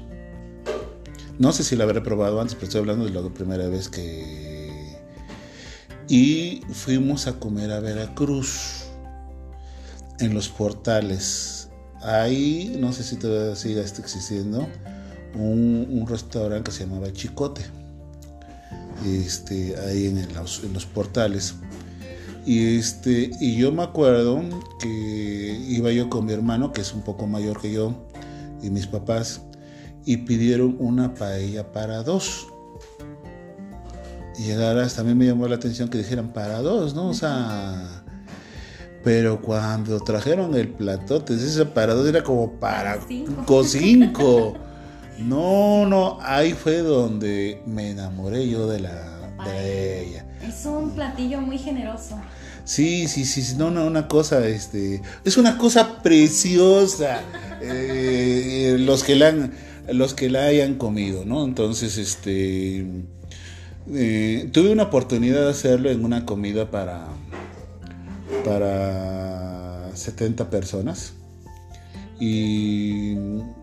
No 1.39 1.53
sé 1.53 1.65
si 1.65 1.77
la 1.77 1.85
habré 1.85 2.01
probado 2.01 2.41
antes, 2.41 2.55
pero 2.55 2.67
estoy 2.67 2.81
hablando 2.81 3.05
de 3.05 3.11
la 3.11 3.29
primera 3.33 3.69
vez 3.69 3.89
que... 3.89 4.99
Y 6.09 6.63
fuimos 6.73 7.27
a 7.27 7.39
comer 7.39 7.71
a 7.71 7.81
Veracruz, 7.81 8.83
en 10.23 10.35
los 10.35 10.49
portales. 10.49 11.62
Ahí, 12.03 12.77
no 12.81 12.93
sé 12.93 13.05
si 13.05 13.17
todavía 13.17 13.55
siga 13.55 13.83
existiendo, 13.83 14.67
un, 15.35 16.05
restaurante 16.09 16.71
que 16.71 16.77
se 16.77 16.87
llamaba 16.87 17.13
Chicote. 17.13 17.63
Este, 19.07 19.75
ahí 19.79 20.07
en 20.07 20.35
los, 20.35 20.87
portales. 20.87 21.55
Y, 22.45 22.77
este, 22.77 23.31
y 23.41 23.57
yo 23.57 23.73
me 23.73 23.83
acuerdo 23.83 24.43
que 24.81 25.65
iba 25.69 25.93
yo 25.93 26.11
con 26.11 26.27
mi 26.27 26.33
hermano, 26.33 26.73
que 26.73 26.81
es 26.81 26.93
un 26.93 27.03
poco 27.03 27.27
mayor 27.27 27.61
que 27.61 27.73
yo, 27.73 27.95
y 28.63 28.71
mis 28.71 28.87
papás, 28.87 29.43
y 30.05 30.19
pidieron 30.19 30.77
una 30.81 31.15
paella 31.15 31.73
para 31.73 32.03
dos. 32.03 32.49
Y 34.39 34.45
llegaras, 34.45 34.97
también 34.97 35.19
me 35.19 35.27
llamó 35.27 35.47
la 35.47 35.57
atención 35.57 35.89
que 35.89 35.99
dijeran 35.99 36.33
para 36.33 36.63
dos, 36.63 36.95
¿no? 36.95 37.09
O 37.09 37.15
sea, 37.15 38.02
pero 39.03 39.41
cuando 39.41 40.01
trajeron 40.01 40.55
el 40.55 40.69
platote, 40.69 41.35
ese 41.35 41.67
para 41.67 41.95
dos 41.95 42.09
era 42.09 42.23
como 42.23 42.53
para 42.53 43.01
cinco. 43.07 43.65
cinco. 43.65 44.55
No, 45.19 45.87
no, 45.87 46.19
ahí 46.23 46.53
fue 46.53 46.79
donde 46.79 47.63
me 47.65 47.91
enamoré 47.91 48.49
yo 48.49 48.67
de 48.67 48.81
la 48.81 49.31
paella. 49.37 50.27
Es 50.43 50.65
un 50.65 50.91
platillo 50.91 51.41
muy 51.41 51.59
generoso. 51.59 52.19
Sí, 52.65 53.07
sí, 53.07 53.25
sí, 53.25 53.55
no, 53.57 53.71
no, 53.71 53.87
una 53.87 54.09
cosa, 54.09 54.45
este, 54.49 55.01
es 55.25 55.37
una 55.37 55.59
cosa 55.59 56.03
preciosa. 56.03 57.21
Eh, 57.65 58.75
los 58.81 59.05
que 59.05 59.15
la 59.15 59.33
los 59.91 60.15
que 60.15 60.31
la 60.31 60.45
hayan 60.45 60.75
comido, 60.75 61.25
¿no? 61.25 61.45
Entonces, 61.45 61.99
este, 61.99 62.85
eh, 63.93 64.49
tuve 64.53 64.71
una 64.73 64.85
oportunidad 64.85 65.45
de 65.45 65.51
hacerlo 65.51 65.91
en 65.91 66.05
una 66.05 66.25
comida 66.25 66.71
para, 66.71 67.07
para 68.45 69.91
70 69.95 70.51
personas 70.51 71.15
y 72.19 73.15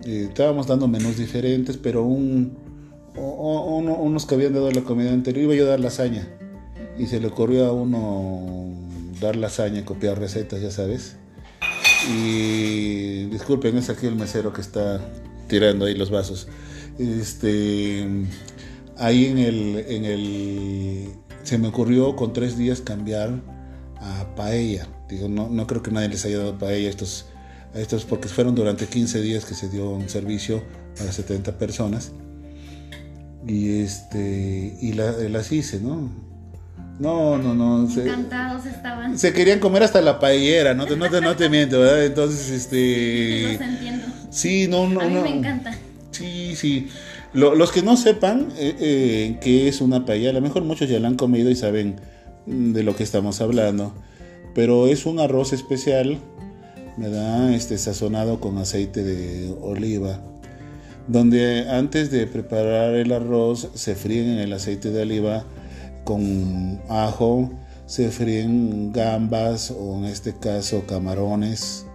eh, 0.06 0.26
estábamos 0.28 0.68
dando 0.68 0.88
menús 0.88 1.18
diferentes, 1.18 1.78
pero 1.78 2.04
un, 2.04 2.58
unos 3.16 4.26
que 4.26 4.36
habían 4.36 4.54
dado 4.54 4.70
la 4.72 4.82
comida 4.82 5.12
anterior 5.12 5.46
iba 5.46 5.56
yo 5.56 5.66
a 5.66 5.70
dar 5.70 5.80
lasaña 5.80 6.28
y 6.98 7.08
se 7.08 7.20
le 7.20 7.28
ocurrió 7.28 7.68
a 7.68 7.72
uno 7.72 8.74
dar 9.22 9.36
lasaña, 9.36 9.86
copiar 9.86 10.20
recetas, 10.20 10.62
ya 10.62 10.72
sabes. 10.72 11.16
Y 12.10 13.26
disculpen, 13.26 13.78
es 13.78 13.90
aquí 13.90 14.08
el 14.08 14.16
mesero 14.16 14.52
que 14.52 14.62
está 14.62 15.00
tirando 15.48 15.86
ahí 15.86 15.96
los 15.96 16.12
vasos. 16.12 16.48
Este, 16.98 18.06
ahí 18.98 19.26
en 19.26 19.38
el, 19.38 19.86
en 19.88 20.06
el, 20.06 21.10
se 21.44 21.58
me 21.58 21.70
ocurrió 21.70 22.16
con 22.18 22.34
tres 22.34 22.58
días 22.58 22.82
cambiar 22.82 23.42
a 24.00 24.36
paella. 24.36 24.88
Digo, 25.08 25.28
no, 25.30 25.50
no 25.50 25.68
creo 25.68 25.82
que 25.82 25.92
nadie 25.92 26.10
les 26.10 26.26
haya 26.26 26.38
dado 26.38 26.58
paella 26.58 26.88
a 26.88 26.90
estos, 26.90 27.26
a 27.74 27.80
estos, 27.80 28.06
porque 28.06 28.28
fueron 28.28 28.56
durante 28.56 28.88
15 28.88 29.22
días 29.22 29.46
que 29.46 29.56
se 29.56 29.70
dio 29.70 29.90
un 29.90 30.10
servicio 30.10 30.64
para 30.98 31.12
70 31.12 31.58
personas. 31.58 32.12
Y 33.48 33.82
este, 33.82 34.78
y 34.82 34.94
las 34.94 35.52
hice, 35.52 35.80
¿no? 35.80 36.10
No, 37.00 37.38
no, 37.38 37.56
no. 37.56 37.90
Encantados 37.90 38.66
estaban. 38.66 39.18
Se 39.18 39.32
querían 39.32 39.60
comer 39.60 39.84
hasta 39.84 40.02
la 40.02 40.20
paellera, 40.20 40.74
no 40.74 40.86
te, 40.86 40.98
no 40.98 41.10
te, 41.10 41.22
no 41.22 41.36
te 41.36 41.50
miento, 41.50 41.80
¿verdad? 41.80 42.06
Entonces, 42.06 42.50
este. 42.50 43.54
Los 43.54 43.62
entiendo. 43.62 44.06
Sí, 44.30 44.68
no, 44.68 44.88
no. 44.88 45.00
A 45.00 45.06
mí 45.06 45.16
me 45.16 45.38
encanta. 45.38 45.74
Sí, 46.12 46.56
sí. 46.58 46.90
los 47.34 47.72
que 47.72 47.82
no 47.82 47.96
sepan 47.96 48.50
eh, 48.58 48.76
eh, 48.80 49.38
qué 49.42 49.70
es 49.70 49.80
una 49.80 50.06
paella, 50.06 50.32
a 50.32 50.34
lo 50.34 50.42
mejor 50.42 50.64
muchos 50.64 50.90
ya 50.90 51.00
la 51.00 51.08
han 51.08 51.16
comido 51.16 51.50
y 51.50 51.56
saben 51.56 51.96
de 52.50 52.84
lo 52.84 52.96
que 52.96 53.04
estamos 53.04 53.42
hablando. 53.42 53.94
Pero 54.56 54.88
es 54.88 55.06
un 55.06 55.20
arroz 55.20 55.54
especial, 55.54 56.20
¿verdad? 56.98 57.54
Este 57.54 57.78
sazonado 57.78 58.40
con 58.40 58.58
aceite 58.58 59.04
de 59.04 59.56
oliva. 59.62 60.20
Donde 61.08 61.70
antes 61.70 62.12
de 62.12 62.28
preparar 62.28 62.94
el 62.96 63.12
arroz 63.12 63.70
se 63.74 63.96
fríen 63.96 64.30
en 64.30 64.40
el 64.40 64.54
aceite 64.54 64.92
de 64.92 65.02
oliva 65.02 65.44
con 66.04 66.82
ajo, 66.90 67.52
se 67.86 68.12
fríen 68.12 68.92
gambas 68.92 69.72
o 69.72 69.98
en 69.98 70.06
este 70.06 70.36
caso 70.36 70.84
camarones 70.86 71.88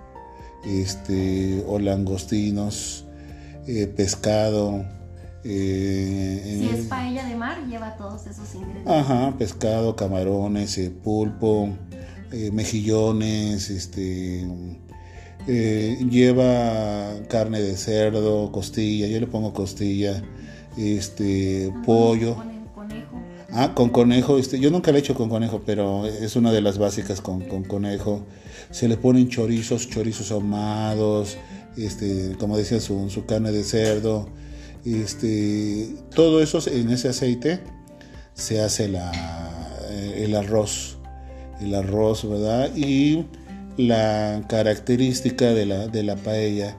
este, 0.66 1.64
o 1.68 1.78
langostinos, 1.78 3.04
eh, 3.66 3.86
pescado. 3.86 4.84
Eh, 5.44 6.58
si 6.58 6.68
es 6.68 6.86
paella 6.86 7.26
de 7.26 7.36
mar, 7.36 7.58
lleva 7.66 7.96
todos 7.96 8.26
esos 8.26 8.54
ingredientes. 8.54 8.92
Ajá, 8.92 9.34
pescado, 9.38 9.94
camarones, 9.94 10.78
eh, 10.78 10.90
pulpo, 10.90 11.68
mejillones, 12.52 13.70
este, 13.70 14.48
lleva 15.46 17.14
carne 17.28 17.60
de 17.60 17.76
cerdo, 17.76 18.50
costilla, 18.50 19.06
yo 19.06 19.20
le 19.20 19.26
pongo 19.26 19.52
costilla, 19.52 20.22
este, 20.76 21.72
pollo. 21.84 22.36
Ah, 23.56 23.72
con 23.72 23.90
conejo, 23.90 24.36
este, 24.36 24.58
yo 24.58 24.72
nunca 24.72 24.90
lo 24.90 24.96
he 24.96 25.00
hecho 25.00 25.14
con 25.14 25.28
conejo, 25.28 25.62
pero 25.64 26.06
es 26.06 26.34
una 26.34 26.50
de 26.50 26.60
las 26.60 26.76
básicas 26.76 27.20
con, 27.20 27.40
conejo. 27.62 28.26
Se 28.72 28.88
le 28.88 28.96
ponen 28.96 29.28
chorizos, 29.28 29.88
chorizos 29.88 30.32
ahumados, 30.32 31.36
este, 31.76 32.34
como 32.36 32.56
decía, 32.56 32.80
su, 32.80 33.08
su, 33.10 33.26
carne 33.26 33.52
de 33.52 33.62
cerdo. 33.62 34.28
Este, 34.84 35.94
todo 36.14 36.42
eso 36.42 36.58
en 36.70 36.90
ese 36.90 37.08
aceite 37.08 37.60
se 38.34 38.60
hace 38.60 38.88
la, 38.88 39.10
eh, 39.90 40.24
el 40.24 40.34
arroz. 40.36 40.98
El 41.60 41.74
arroz, 41.74 42.28
¿verdad? 42.28 42.70
Y 42.74 43.26
la 43.76 44.42
característica 44.48 45.46
de 45.46 45.66
la, 45.66 45.86
de 45.88 46.02
la 46.02 46.16
paella 46.16 46.76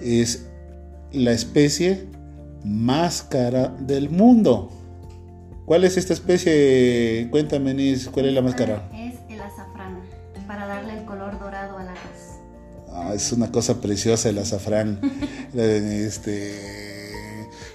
es 0.00 0.46
la 1.12 1.32
especie 1.32 2.06
más 2.64 3.22
cara 3.22 3.68
del 3.80 4.10
mundo. 4.10 4.70
¿Cuál 5.66 5.84
es 5.84 5.96
esta 5.96 6.12
especie? 6.12 7.28
Cuéntame, 7.30 7.74
Nis, 7.74 8.08
¿cuál 8.08 8.26
es 8.26 8.34
la 8.34 8.42
más 8.42 8.54
cara? 8.54 8.88
Es 8.94 9.14
el 9.28 9.40
azafrán, 9.40 10.00
para 10.46 10.66
darle 10.66 10.98
el 10.98 11.04
color 11.04 11.38
dorado 11.38 11.78
al 11.78 11.88
arroz. 11.88 12.32
Ah, 12.90 13.12
es 13.14 13.32
una 13.32 13.50
cosa 13.50 13.80
preciosa 13.80 14.28
el 14.28 14.38
azafrán. 14.38 15.00
este, 15.54 16.81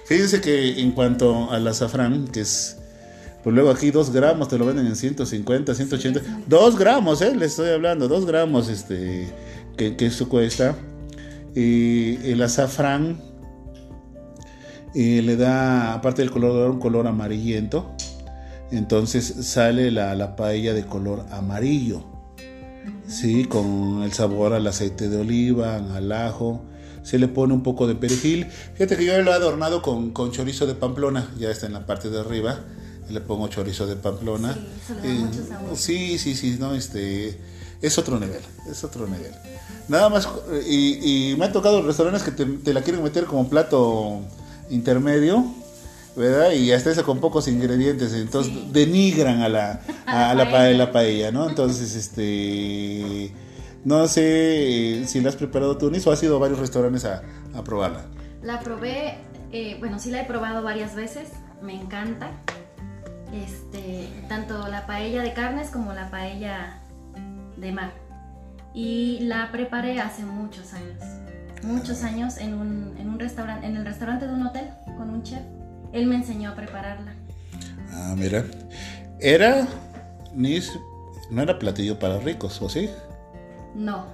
fíjense 0.08 0.40
que 0.40 0.80
en 0.80 0.92
cuanto 0.92 1.50
al 1.50 1.68
azafrán, 1.68 2.26
que 2.28 2.40
es 2.40 2.78
pues 3.44 3.54
luego 3.54 3.70
aquí 3.70 3.90
2 3.90 4.10
gramos 4.10 4.48
te 4.48 4.58
lo 4.58 4.66
venden 4.66 4.86
en 4.86 4.96
150, 4.96 5.74
180. 5.74 6.20
2 6.46 6.78
gramos, 6.78 7.22
¿eh? 7.22 7.34
Les 7.36 7.52
estoy 7.52 7.70
hablando, 7.70 8.08
2 8.08 8.26
gramos 8.26 8.68
este, 8.68 9.28
que, 9.76 9.96
que 9.96 10.06
esto 10.06 10.28
cuesta. 10.28 10.74
Y 11.54 12.16
el 12.30 12.42
azafrán 12.42 13.20
y 14.94 15.20
le 15.20 15.36
da, 15.36 15.94
aparte 15.94 16.22
del 16.22 16.30
color 16.30 16.70
un 16.70 16.80
color 16.80 17.06
amarillento. 17.06 17.90
Entonces 18.70 19.24
sale 19.46 19.90
la, 19.90 20.14
la 20.14 20.36
paella 20.36 20.74
de 20.74 20.84
color 20.84 21.24
amarillo. 21.30 22.04
Sí, 23.06 23.44
con 23.44 24.02
el 24.02 24.12
sabor 24.12 24.52
al 24.52 24.66
aceite 24.66 25.08
de 25.08 25.16
oliva, 25.18 25.76
al 25.76 26.12
ajo. 26.12 26.64
Se 27.08 27.18
le 27.18 27.28
pone 27.28 27.54
un 27.54 27.62
poco 27.62 27.86
de 27.86 27.94
perejil. 27.94 28.46
Fíjate 28.74 28.96
que 28.96 29.04
yo 29.04 29.20
lo 29.22 29.30
he 29.30 29.34
adornado 29.34 29.80
con, 29.80 30.10
con 30.10 30.30
chorizo 30.32 30.66
de 30.66 30.74
Pamplona. 30.74 31.30
Ya 31.38 31.50
está 31.50 31.66
en 31.66 31.72
la 31.72 31.86
parte 31.86 32.10
de 32.10 32.20
arriba 32.20 32.60
le 33.10 33.20
pongo 33.20 33.48
chorizo 33.48 33.86
de 33.86 33.96
Pamplona. 33.96 34.56
Sí, 35.74 36.18
sí, 36.18 36.34
sí, 36.34 36.56
no, 36.58 36.74
este, 36.74 37.38
es 37.80 37.98
otro 37.98 38.18
nivel, 38.18 38.42
es 38.70 38.84
otro 38.84 39.06
nivel. 39.06 39.32
Nada 39.88 40.08
más, 40.08 40.28
y, 40.68 41.34
me 41.38 41.46
ha 41.46 41.52
tocado 41.52 41.82
restaurantes 41.82 42.22
que 42.22 42.32
te, 42.32 42.74
la 42.74 42.82
quieren 42.82 43.02
meter 43.02 43.24
como 43.24 43.48
plato 43.48 44.20
intermedio, 44.70 45.46
¿verdad? 46.16 46.52
Y 46.52 46.72
hasta 46.72 46.90
eso 46.90 47.04
con 47.04 47.20
pocos 47.20 47.48
ingredientes, 47.48 48.12
entonces 48.12 48.52
denigran 48.72 49.40
a 49.42 49.48
la, 49.48 49.80
a, 50.06 50.34
la, 50.34 50.50
paella. 50.50 50.92
paella, 50.92 51.32
¿no? 51.32 51.48
Entonces, 51.48 51.94
este, 51.94 53.32
no 53.88 54.06
sé 54.06 55.04
si 55.06 55.20
la 55.22 55.30
has 55.30 55.36
preparado 55.36 55.78
tú, 55.78 55.90
o 55.90 56.10
has 56.12 56.22
ido 56.22 56.36
a 56.36 56.38
varios 56.38 56.58
restaurantes 56.58 57.06
a, 57.06 57.22
a 57.54 57.64
probarla. 57.64 58.02
La 58.42 58.60
probé, 58.60 59.16
eh, 59.50 59.76
bueno, 59.80 59.98
sí 59.98 60.10
la 60.10 60.20
he 60.20 60.24
probado 60.26 60.62
varias 60.62 60.94
veces, 60.94 61.30
me 61.62 61.74
encanta 61.74 62.30
este, 63.32 64.08
tanto 64.28 64.68
la 64.68 64.86
paella 64.86 65.22
de 65.22 65.32
carnes 65.32 65.70
como 65.70 65.94
la 65.94 66.10
paella 66.10 66.82
de 67.56 67.72
mar. 67.72 67.92
Y 68.74 69.20
la 69.20 69.50
preparé 69.50 69.98
hace 70.00 70.22
muchos 70.22 70.74
años, 70.74 71.02
muchos 71.62 72.02
años 72.02 72.36
en 72.36 72.52
un, 72.52 72.94
en 72.98 73.08
un 73.08 73.18
restaurante, 73.18 73.66
en 73.66 73.74
el 73.74 73.86
restaurante 73.86 74.26
de 74.26 74.34
un 74.34 74.46
hotel 74.46 74.68
con 74.98 75.08
un 75.08 75.22
chef. 75.22 75.40
Él 75.94 76.06
me 76.06 76.16
enseñó 76.16 76.50
a 76.50 76.54
prepararla. 76.54 77.14
Ah, 77.90 78.14
mira. 78.16 78.44
Era, 79.18 79.66
Nis, 80.34 80.78
no 81.30 81.40
era 81.40 81.58
platillo 81.58 81.98
para 81.98 82.18
ricos, 82.18 82.60
¿o 82.60 82.68
sí? 82.68 82.90
No, 83.74 84.06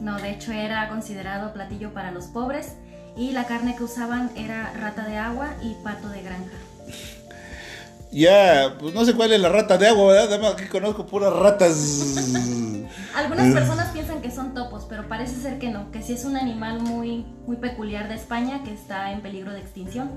no, 0.00 0.18
de 0.18 0.30
hecho 0.30 0.52
era 0.52 0.88
considerado 0.88 1.52
platillo 1.52 1.92
para 1.92 2.10
los 2.10 2.26
pobres 2.26 2.74
y 3.16 3.32
la 3.32 3.44
carne 3.44 3.76
que 3.76 3.84
usaban 3.84 4.30
era 4.36 4.72
rata 4.72 5.04
de 5.06 5.16
agua 5.18 5.50
y 5.62 5.74
pato 5.82 6.08
de 6.08 6.22
granja 6.22 6.56
ya, 8.12 8.76
pues 8.78 8.94
no 8.94 9.04
sé 9.04 9.14
cuál 9.14 9.32
es 9.32 9.40
la 9.40 9.48
rata 9.48 9.78
de 9.78 9.88
agua, 9.88 10.12
¿verdad? 10.12 10.32
Además 10.32 10.54
aquí 10.54 10.64
conozco 10.64 11.06
puras 11.06 11.32
ratas. 11.32 12.26
Algunas 13.14 13.48
eh. 13.48 13.52
personas 13.52 13.88
piensan 13.92 14.20
que 14.20 14.30
son 14.30 14.54
topos, 14.54 14.86
pero 14.88 15.08
parece 15.08 15.36
ser 15.36 15.58
que 15.58 15.70
no, 15.70 15.90
que 15.90 16.02
sí 16.02 16.14
es 16.14 16.24
un 16.24 16.36
animal 16.36 16.80
muy, 16.80 17.24
muy 17.46 17.56
peculiar 17.56 18.08
de 18.08 18.14
España 18.14 18.62
que 18.64 18.72
está 18.72 19.12
en 19.12 19.20
peligro 19.20 19.52
de 19.52 19.60
extinción 19.60 20.10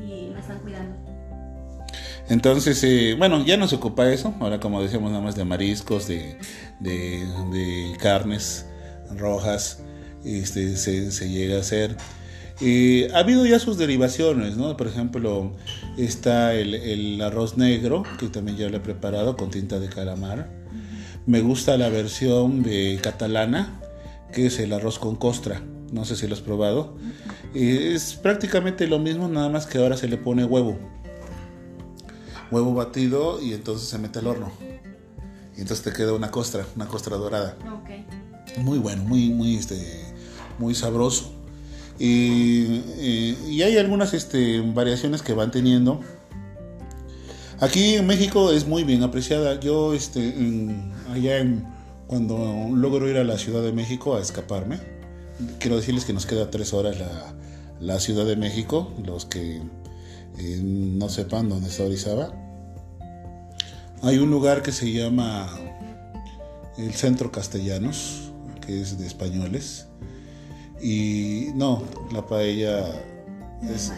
y 0.00 0.30
lo 0.30 0.38
están 0.38 0.58
cuidando. 0.60 1.17
Entonces, 2.28 2.82
eh, 2.84 3.14
bueno, 3.18 3.44
ya 3.44 3.56
no 3.56 3.68
se 3.68 3.76
ocupa 3.76 4.10
eso. 4.12 4.34
Ahora, 4.40 4.60
como 4.60 4.82
decíamos, 4.82 5.10
nada 5.10 5.22
más 5.22 5.34
de 5.34 5.44
mariscos, 5.44 6.06
de, 6.06 6.36
de, 6.80 7.96
carnes 7.98 8.66
rojas, 9.16 9.82
este, 10.24 10.76
se, 10.76 11.10
se 11.10 11.30
llega 11.30 11.56
a 11.56 11.60
hacer 11.60 11.96
ha 13.14 13.18
habido 13.18 13.46
ya 13.46 13.58
sus 13.58 13.78
derivaciones, 13.78 14.56
¿no? 14.56 14.76
Por 14.76 14.88
ejemplo, 14.88 15.52
está 15.96 16.54
el, 16.54 17.20
arroz 17.22 17.56
negro, 17.56 18.02
que 18.18 18.26
también 18.28 18.56
ya 18.56 18.68
lo 18.68 18.78
he 18.78 18.80
preparado 18.80 19.36
con 19.36 19.50
tinta 19.50 19.78
de 19.78 19.88
calamar. 19.88 20.50
Me 21.26 21.40
gusta 21.40 21.76
la 21.76 21.88
versión 21.88 22.62
de 22.62 22.98
catalana, 23.00 23.80
que 24.32 24.46
es 24.46 24.58
el 24.58 24.72
arroz 24.72 24.98
con 24.98 25.14
costra. 25.14 25.62
No 25.92 26.04
sé 26.04 26.16
si 26.16 26.26
lo 26.26 26.34
has 26.34 26.40
probado. 26.40 26.96
Es 27.54 28.14
prácticamente 28.14 28.88
lo 28.88 28.98
mismo, 28.98 29.28
nada 29.28 29.48
más 29.48 29.66
que 29.66 29.78
ahora 29.78 29.96
se 29.96 30.08
le 30.08 30.16
pone 30.16 30.44
huevo. 30.44 30.78
Huevo 32.50 32.74
batido 32.74 33.40
y 33.42 33.52
entonces 33.52 33.88
se 33.88 33.98
mete 33.98 34.18
al 34.20 34.26
horno. 34.26 34.52
Y 35.56 35.60
entonces 35.60 35.82
te 35.82 35.92
queda 35.92 36.12
una 36.12 36.30
costra, 36.30 36.64
una 36.76 36.86
costra 36.86 37.16
dorada. 37.16 37.56
Muy 38.58 38.78
bueno, 38.78 39.02
muy, 39.02 39.30
muy, 39.30 39.56
este, 39.56 40.14
muy 40.58 40.74
sabroso. 40.74 41.32
Y, 41.98 43.60
hay 43.62 43.76
algunas 43.76 44.14
este, 44.14 44.60
variaciones 44.60 45.22
que 45.22 45.32
van 45.32 45.50
teniendo. 45.50 46.00
Aquí 47.60 47.94
en 47.94 48.06
México 48.06 48.52
es 48.52 48.66
muy 48.66 48.84
bien 48.84 49.02
apreciada. 49.02 49.58
Yo 49.58 49.94
este, 49.94 50.32
allá 51.10 51.38
en, 51.38 51.66
cuando 52.06 52.68
logro 52.72 53.08
ir 53.08 53.16
a 53.16 53.24
la 53.24 53.36
Ciudad 53.36 53.62
de 53.62 53.72
México 53.72 54.14
a 54.14 54.20
escaparme, 54.20 54.78
quiero 55.58 55.76
decirles 55.76 56.04
que 56.04 56.12
nos 56.12 56.24
queda 56.24 56.50
tres 56.50 56.72
horas 56.72 56.98
la, 56.98 57.34
la 57.80 58.00
Ciudad 58.00 58.24
de 58.24 58.36
México, 58.36 58.92
los 59.04 59.24
que 59.24 59.60
eh, 60.38 60.60
no 60.62 61.08
sepan 61.08 61.48
dónde 61.48 61.68
está 61.68 61.84
Orizaba. 61.84 62.32
Hay 64.02 64.18
un 64.18 64.30
lugar 64.30 64.62
que 64.62 64.72
se 64.72 64.92
llama 64.92 65.48
el 66.76 66.94
Centro 66.94 67.32
Castellanos, 67.32 68.30
que 68.64 68.80
es 68.80 68.98
de 68.98 69.06
españoles. 69.06 69.86
Y 70.80 71.48
no, 71.54 71.82
la 72.12 72.24
paella 72.24 72.84
es, 73.68 73.92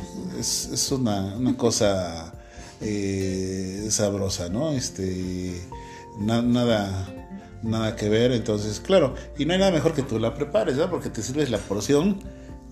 es, 0.73 0.93
una, 0.93 1.37
una, 1.37 1.57
cosa 1.57 2.33
eh, 2.81 3.87
sabrosa, 3.90 4.49
¿no? 4.49 4.73
Este, 4.73 5.61
nada, 6.19 7.07
nada 7.62 7.97
que 7.97 8.09
ver, 8.09 8.33
entonces, 8.33 8.81
claro, 8.81 9.14
y 9.38 9.45
no 9.45 9.53
hay 9.53 9.59
nada 9.59 9.71
mejor 9.71 9.93
que 9.93 10.03
tú 10.03 10.19
la 10.19 10.35
prepares, 10.35 10.77
¿no? 10.77 10.88
Porque 10.88 11.11
te 11.11 11.23
sirves 11.23 11.51
la 11.51 11.59
porción 11.59 12.19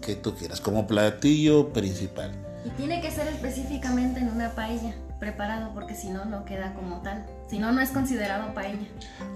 que 0.01 0.15
tú 0.15 0.35
quieras, 0.35 0.63
como 0.63 0.87
platillo 0.87 1.73
principal. 1.73 2.48
Y 2.65 2.71
tiene 2.71 3.01
que 3.01 3.11
ser 3.11 3.29
específicamente 3.29 4.21
en 4.21 4.29
una 4.31 4.51
paella 4.51 4.95
preparado 5.19 5.73
porque 5.75 5.95
si 5.95 6.09
no, 6.11 6.25
no 6.25 6.45
queda 6.45 6.75
como 6.75 7.03
tal. 7.03 7.25
Si 7.49 7.59
no, 7.59 7.73
no 7.73 7.81
es 7.81 7.91
considerado 7.91 8.55
paella. 8.55 8.87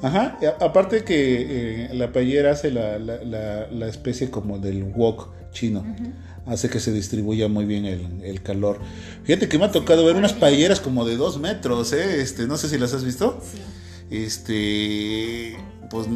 Ajá, 0.03 0.39
aparte 0.61 1.05
que 1.05 1.87
eh, 1.87 1.95
la 1.95 2.13
paellera 2.13 2.53
hace 2.53 2.71
la, 2.71 2.99
la, 2.99 3.67
la, 3.71 3.89
especie 3.89 4.31
como 4.31 4.59
del 4.59 4.85
wok 4.85 5.31
chino. 5.51 5.85
Hace 6.47 6.69
que 6.69 6.81
se 6.81 6.93
distribuya 6.93 7.49
muy 7.49 7.65
bien 7.65 7.85
el, 7.85 8.23
el, 8.23 8.43
calor. 8.43 8.81
Fíjate 9.25 9.49
que 9.49 9.59
me 9.59 9.67
ha 9.67 9.71
tocado 9.71 10.05
ver 10.05 10.17
unas 10.17 10.33
paelleras 10.33 10.81
como 10.81 11.05
de 11.05 11.17
dos 11.17 11.39
metros, 11.39 11.93
¿eh? 11.93 12.21
Este, 12.21 12.47
no 12.47 12.57
sé 12.57 12.69
si 12.69 12.79
las 12.79 12.93
has 12.95 13.05
visto. 13.05 13.41
Sí. 13.43 13.59
Este, 14.13 15.57
pues 15.89 16.07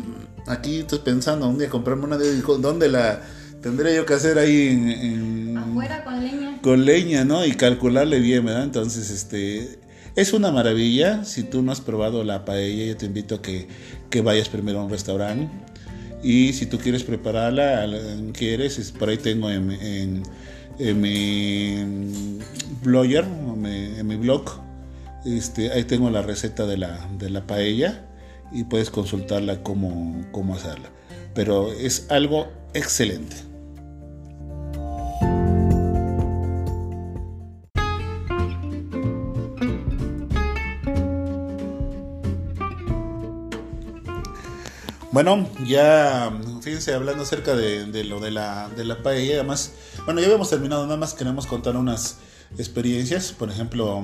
aquí 0.47 0.81
estoy 0.81 0.99
pensando 0.99 1.49
un 1.49 1.59
día 1.59 1.71
comprarme 1.71 2.05
una 2.05 2.19
de 2.19 2.42
¿dónde 2.42 2.88
la 2.88 3.23
tendría 3.62 3.95
yo 3.95 4.05
que 4.05 4.14
hacer 4.14 4.38
ahí 4.38 4.69
en, 4.69 5.36
con 6.62 6.85
leña? 6.85 7.25
¿no? 7.25 7.45
Y 7.45 7.53
calcularle 7.53 8.21
bien, 8.21 8.45
¿verdad? 8.45 8.65
Entonces, 8.65 9.11
este, 9.11 9.79
es 10.15 10.33
una 10.33 10.51
maravilla. 10.51 11.25
Si 11.25 11.43
tú 11.43 11.62
no 11.62 11.73
has 11.73 11.81
probado 11.81 12.25
la 12.25 12.45
paella, 12.45 12.87
yo 12.87 12.97
te 12.97 13.07
invito 13.07 13.37
a 13.37 13.43
que, 13.43 13.69
vayas 14.23 14.49
primero 14.49 14.81
a 14.81 14.85
un 14.85 14.91
restaurante. 14.91 15.49
Y 16.23 16.53
si 16.55 16.67
tú 16.67 16.79
quieres 16.79 17.05
prepararla, 17.05 17.87
quieres, 18.33 18.93
por 18.93 19.11
ahí 19.11 19.19
tengo 19.19 19.51
en, 19.51 20.23
mi 20.79 21.85
blogger, 22.83 23.25
en 23.25 24.07
mi 24.07 24.17
blog, 24.17 24.45
este, 25.25 25.71
ahí 25.73 25.85
tengo 25.85 26.11
la 26.11 26.23
receta 26.23 26.67
de 26.67 26.79
la, 26.79 27.07
de 27.19 27.31
la 27.31 27.47
paella 27.47 28.07
y 28.53 28.65
puedes 28.65 28.91
consultarla 28.91 29.62
cómo, 29.62 30.25
cómo 30.33 30.55
hacerla. 30.55 30.89
Pero 31.35 31.73
es 31.73 32.07
algo 32.11 32.49
excelente. 32.75 33.37
Bueno, 45.16 45.48
ya 45.66 46.31
fíjense 46.61 46.92
hablando 46.92 47.22
acerca 47.22 47.57
de, 47.57 48.05
lo 48.05 48.20
de 48.20 48.31
la, 48.31 48.68
de 48.68 48.85
la 48.85 49.02
paella, 49.02 49.37
además, 49.37 49.72
bueno, 50.05 50.20
ya 50.20 50.26
habíamos 50.26 50.50
terminado, 50.50 50.85
nada 50.85 50.98
más 50.98 51.14
queremos 51.14 51.46
contar 51.46 51.74
unas 51.74 52.18
experiencias, 52.59 53.33
por 53.33 53.50
ejemplo, 53.50 54.02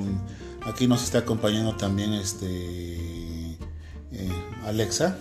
aquí 0.62 0.86
nos 0.86 1.04
está 1.04 1.18
acompañando 1.18 1.76
también 1.76 2.14
este 2.14 3.58
eh, 4.10 4.32
Alexa, 4.64 5.18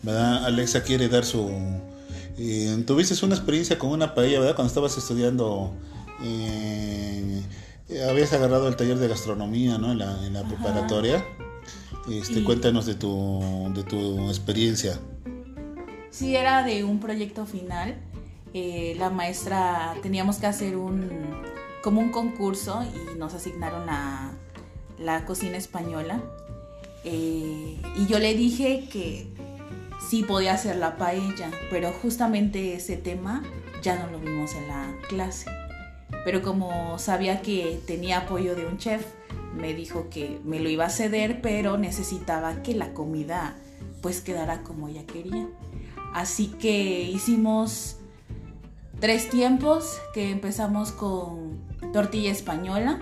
¿verdad? 0.00 0.46
Alexa 0.46 0.82
quiere 0.82 1.10
dar 1.10 1.26
su... 1.26 1.46
Eh, 2.38 2.82
tuviste 2.86 3.22
una 3.22 3.34
experiencia 3.34 3.78
con 3.78 3.90
una 3.90 4.14
paella, 4.14 4.38
¿verdad? 4.38 4.56
Cuando 4.56 4.68
estabas 4.68 4.96
estudiando, 4.96 5.74
eh, 6.24 7.42
habías 8.08 8.32
agarrado 8.32 8.66
el 8.66 8.76
taller 8.76 8.96
de 8.96 9.08
gastronomía, 9.08 9.76
¿no? 9.76 9.92
En 9.92 10.32
la, 10.32 10.42
preparatoria. 10.44 11.22
Este, 12.10 12.42
Cuéntanos 12.42 12.86
de 12.86 12.94
tu, 12.94 13.40
de 13.74 13.84
tu 13.84 14.28
experiencia. 14.28 14.98
Sí, 16.10 16.36
era 16.36 16.62
de 16.64 16.84
un 16.84 17.00
proyecto 17.00 17.46
final. 17.46 17.96
Eh, 18.54 18.94
la 18.98 19.08
maestra 19.08 19.94
teníamos 20.02 20.36
que 20.36 20.46
hacer 20.46 20.76
un 20.76 21.08
como 21.82 22.00
un 22.00 22.10
concurso 22.10 22.84
y 22.84 23.18
nos 23.18 23.34
asignaron 23.34 23.86
la, 23.86 24.32
la 24.98 25.24
cocina 25.24 25.56
española. 25.56 26.20
Eh, 27.04 27.76
y 27.96 28.06
yo 28.06 28.18
le 28.18 28.34
dije 28.34 28.88
que 28.90 29.26
sí 30.08 30.22
podía 30.22 30.54
hacer 30.54 30.76
la 30.76 30.96
paella, 30.96 31.50
pero 31.70 31.92
justamente 31.92 32.74
ese 32.74 32.96
tema 32.96 33.42
ya 33.82 33.98
no 33.98 34.10
lo 34.10 34.20
vimos 34.20 34.54
en 34.54 34.68
la 34.68 34.94
clase. 35.08 35.50
Pero 36.24 36.42
como 36.42 36.98
sabía 36.98 37.42
que 37.42 37.80
tenía 37.86 38.18
apoyo 38.18 38.54
de 38.54 38.66
un 38.66 38.78
chef, 38.78 39.04
me 39.54 39.74
dijo 39.74 40.08
que 40.10 40.40
me 40.44 40.60
lo 40.60 40.68
iba 40.68 40.86
a 40.86 40.90
ceder, 40.90 41.40
pero 41.40 41.78
necesitaba 41.78 42.62
que 42.62 42.74
la 42.74 42.92
comida 42.94 43.56
pues 44.00 44.20
quedara 44.20 44.62
como 44.62 44.88
ella 44.88 45.06
quería. 45.06 45.48
Así 46.14 46.48
que 46.48 47.02
hicimos 47.02 47.96
tres 49.00 49.28
tiempos 49.30 49.98
que 50.14 50.30
empezamos 50.30 50.92
con 50.92 51.60
tortilla 51.92 52.30
española. 52.30 53.00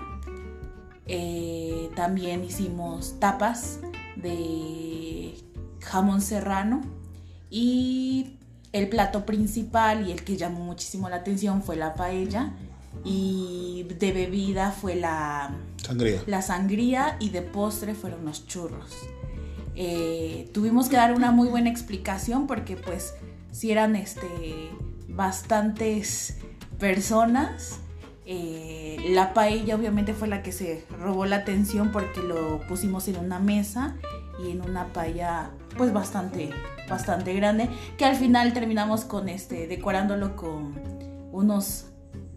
Eh, 1.07 1.89
también 1.95 2.43
hicimos 2.43 3.19
tapas 3.19 3.79
de 4.15 5.35
jamón 5.81 6.21
serrano 6.21 6.81
y 7.49 8.37
el 8.71 8.87
plato 8.87 9.25
principal 9.25 10.07
y 10.07 10.11
el 10.11 10.23
que 10.23 10.37
llamó 10.37 10.63
muchísimo 10.63 11.09
la 11.09 11.17
atención 11.17 11.63
fue 11.63 11.75
la 11.75 11.95
paella 11.95 12.53
y 13.03 13.85
de 13.99 14.11
bebida 14.11 14.71
fue 14.71 14.95
la 14.95 15.55
sangría, 15.77 16.23
la 16.27 16.41
sangría 16.41 17.17
y 17.19 17.29
de 17.29 17.41
postre 17.41 17.95
fueron 17.95 18.25
los 18.25 18.47
churros. 18.47 18.95
Eh, 19.75 20.49
tuvimos 20.53 20.89
que 20.89 20.97
dar 20.97 21.13
una 21.13 21.31
muy 21.31 21.47
buena 21.47 21.69
explicación 21.69 22.45
porque 22.45 22.75
pues 22.75 23.13
si 23.51 23.71
eran 23.71 23.95
este 23.95 24.27
bastantes 25.07 26.37
personas 26.79 27.79
eh, 28.25 28.97
la 29.09 29.33
paella 29.33 29.75
obviamente 29.75 30.13
fue 30.13 30.27
la 30.27 30.43
que 30.43 30.51
se 30.51 30.85
robó 30.99 31.25
la 31.25 31.37
atención 31.37 31.91
porque 31.91 32.21
lo 32.21 32.61
pusimos 32.67 33.07
en 33.07 33.17
una 33.17 33.39
mesa 33.39 33.95
y 34.43 34.51
en 34.51 34.61
una 34.61 34.93
paella 34.93 35.51
pues 35.77 35.91
bastante, 35.91 36.51
bastante 36.89 37.33
grande 37.33 37.69
que 37.97 38.05
al 38.05 38.15
final 38.15 38.53
terminamos 38.53 39.05
con 39.05 39.27
este, 39.27 39.67
decorándolo 39.67 40.35
con 40.35 40.73
unos 41.31 41.90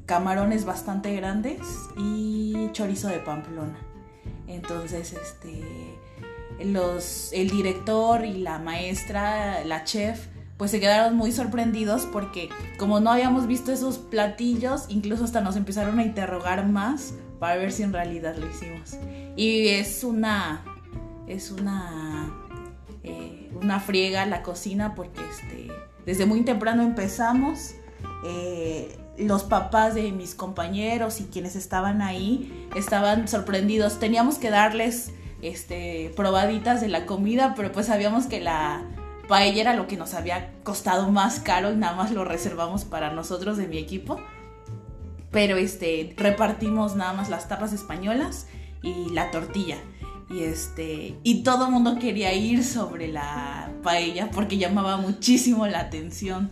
camarones 0.07 0.65
bastante 0.65 1.15
grandes 1.17 1.61
y 1.97 2.69
chorizo 2.73 3.09
de 3.09 3.19
Pamplona. 3.19 3.79
Entonces, 4.47 5.15
este, 5.15 5.99
los, 6.63 7.33
el 7.33 7.51
director 7.51 8.25
y 8.25 8.39
la 8.39 8.59
maestra, 8.59 9.65
la 9.65 9.85
chef, 9.85 10.27
pues 10.57 10.71
se 10.71 10.81
quedaron 10.81 11.17
muy 11.17 11.33
sorprendidos 11.33 12.07
porque 12.07 12.49
como 12.79 13.01
no 13.01 13.11
habíamos 13.11 13.47
visto 13.47 13.73
esos 13.73 13.99
platillos, 13.99 14.87
incluso 14.89 15.25
hasta 15.25 15.41
nos 15.41 15.57
empezaron 15.57 15.99
a 15.99 16.05
interrogar 16.05 16.67
más 16.67 17.15
para 17.41 17.57
ver 17.57 17.73
si 17.73 17.83
en 17.83 17.93
realidad 17.93 18.37
lo 18.37 18.49
hicimos. 18.49 18.97
Y 19.37 19.69
es 19.69 20.05
una, 20.05 20.65
es 21.27 21.51
una, 21.51 22.33
eh, 23.03 23.51
una 23.61 23.81
friega 23.81 24.27
la 24.27 24.43
cocina 24.43 24.95
porque 24.95 25.21
este, 25.29 25.73
desde 26.07 26.27
muy 26.27 26.43
temprano 26.43 26.83
empezamos. 26.83 27.75
Eh, 28.27 28.97
los 29.19 29.45
papás 29.45 29.95
de 29.95 30.13
mis 30.13 30.35
compañeros 30.35 31.21
y 31.21 31.25
quienes 31.25 31.57
estaban 31.57 32.03
ahí 32.03 32.69
estaban 32.75 33.29
sorprendidos. 33.29 33.99
Teníamos 33.99 34.39
que 34.39 34.51
darles 34.51 35.13
este, 35.43 36.13
probaditas 36.17 36.81
de 36.81 36.89
la 36.89 37.07
comida, 37.07 37.55
pero 37.57 37.73
pues 37.73 37.87
sabíamos 37.87 38.27
que 38.27 38.41
la, 38.41 38.85
paella 39.27 39.61
era 39.61 39.75
lo 39.75 39.87
que 39.87 39.97
nos 39.97 40.15
había 40.15 40.53
costado 40.63 41.11
más 41.11 41.41
caro 41.41 41.73
y 41.73 41.77
nada 41.77 41.97
más 41.97 42.11
lo 42.11 42.25
reservamos 42.25 42.85
para 42.85 43.13
nosotros 43.13 43.57
de 43.57 43.67
mi 43.67 43.79
equipo. 43.79 44.21
Pero 45.31 45.57
este, 45.57 46.15
repartimos 46.17 46.95
nada 46.95 47.13
más 47.13 47.29
las 47.29 47.49
tapas 47.49 47.73
españolas 47.73 48.47
y 48.83 49.11
la 49.11 49.31
tortilla. 49.31 49.79
Y 50.31 50.45
este, 50.45 51.19
y 51.23 51.43
todo 51.43 51.67
el 51.67 51.73
mundo 51.73 51.99
quería 51.99 52.33
ir 52.33 52.65
sobre 52.65 53.09
la 53.09 53.71
paella 53.83 54.31
porque 54.31 54.59
llamaba 54.59 54.97
muchísimo 54.97 55.67
la 55.67 55.81
atención. 55.81 56.51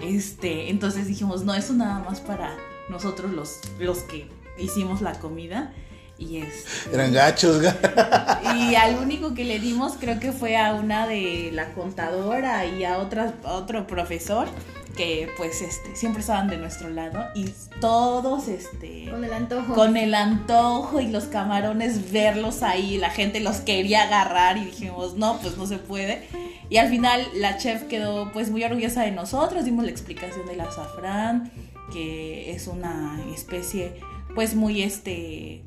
Este, 0.00 0.70
entonces 0.70 1.06
dijimos, 1.06 1.44
no, 1.44 1.54
eso 1.54 1.72
nada 1.72 2.00
más 2.00 2.20
para 2.20 2.56
nosotros 2.88 3.32
los, 3.32 3.60
los 3.78 3.98
que 4.00 4.28
hicimos 4.58 5.00
la 5.00 5.18
comida. 5.18 5.72
Y 6.18 6.38
es. 6.38 6.64
Eran 6.90 7.12
gachos. 7.12 7.62
y 8.56 8.74
al 8.74 8.96
único 8.96 9.34
que 9.34 9.44
le 9.44 9.58
dimos 9.58 9.94
creo 10.00 10.18
que 10.18 10.32
fue 10.32 10.56
a 10.56 10.72
una 10.72 11.06
de 11.06 11.50
la 11.52 11.74
contadora 11.74 12.64
y 12.64 12.84
a, 12.84 12.98
otra, 12.98 13.34
otro 13.44 13.86
profesor 13.86 14.48
que 14.96 15.28
pues 15.36 15.62
este 15.62 15.94
siempre 15.94 16.20
estaban 16.20 16.48
de 16.48 16.56
nuestro 16.56 16.90
lado 16.90 17.26
y 17.34 17.50
todos 17.80 18.48
este 18.48 19.08
con 19.10 19.24
el 19.24 19.32
antojo 19.32 19.74
con 19.74 19.96
el 19.96 20.14
antojo 20.14 21.00
y 21.00 21.08
los 21.08 21.24
camarones 21.24 22.10
verlos 22.10 22.62
ahí 22.62 22.98
la 22.98 23.10
gente 23.10 23.40
los 23.40 23.58
quería 23.58 24.04
agarrar 24.04 24.56
y 24.56 24.64
dijimos 24.64 25.14
no 25.14 25.38
pues 25.40 25.56
no 25.56 25.66
se 25.66 25.78
puede 25.78 26.26
y 26.68 26.78
al 26.78 26.88
final 26.88 27.20
la 27.34 27.58
chef 27.58 27.84
quedó 27.84 28.32
pues 28.32 28.50
muy 28.50 28.64
orgullosa 28.64 29.02
de 29.02 29.12
nosotros 29.12 29.64
dimos 29.64 29.84
la 29.84 29.90
explicación 29.90 30.46
del 30.46 30.60
azafrán 30.60 31.52
que 31.92 32.52
es 32.52 32.66
una 32.66 33.20
especie 33.34 34.00
pues 34.34 34.54
muy 34.54 34.82
este 34.82 35.62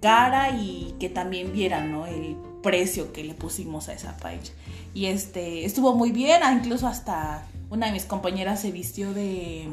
cara 0.00 0.50
y 0.50 0.94
que 1.00 1.08
también 1.08 1.52
vieran 1.52 1.90
¿no? 1.90 2.06
el 2.06 2.36
precio 2.62 3.12
que 3.12 3.22
le 3.24 3.34
pusimos 3.34 3.88
a 3.88 3.92
esa 3.92 4.16
paella. 4.16 4.52
Y 4.94 5.06
este, 5.06 5.64
estuvo 5.64 5.94
muy 5.94 6.10
bien, 6.10 6.42
ah, 6.42 6.52
incluso 6.52 6.86
hasta 6.88 7.46
una 7.70 7.86
de 7.86 7.92
mis 7.92 8.04
compañeras 8.04 8.60
se 8.60 8.72
vistió 8.72 9.12
de... 9.12 9.68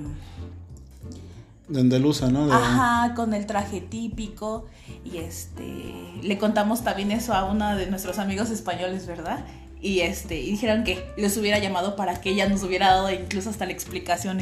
De 1.68 1.80
andaluza, 1.80 2.30
¿no? 2.30 2.52
Ajá, 2.52 3.14
con 3.16 3.34
el 3.34 3.46
traje 3.46 3.80
típico. 3.80 4.66
Y 5.06 5.18
este, 5.18 5.94
le 6.22 6.38
contamos 6.38 6.84
también 6.84 7.12
eso 7.12 7.34
a 7.34 7.46
uno 7.46 7.76
de 7.76 7.88
nuestros 7.88 8.20
amigos 8.20 8.50
españoles, 8.50 9.08
¿verdad? 9.08 9.46
Y 9.82 10.02
este, 10.02 10.40
y 10.40 10.52
dijeron 10.52 10.84
que 10.84 11.14
les 11.18 11.38
hubiera 11.38 11.60
llamado 11.60 11.96
para 11.96 12.20
que 12.20 12.32
ella 12.32 12.48
nos 12.48 12.64
hubiera 12.64 12.88
dado 12.88 13.12
incluso 13.12 13.50
hasta 13.50 13.66
la 13.66 13.72
explicación 13.72 14.40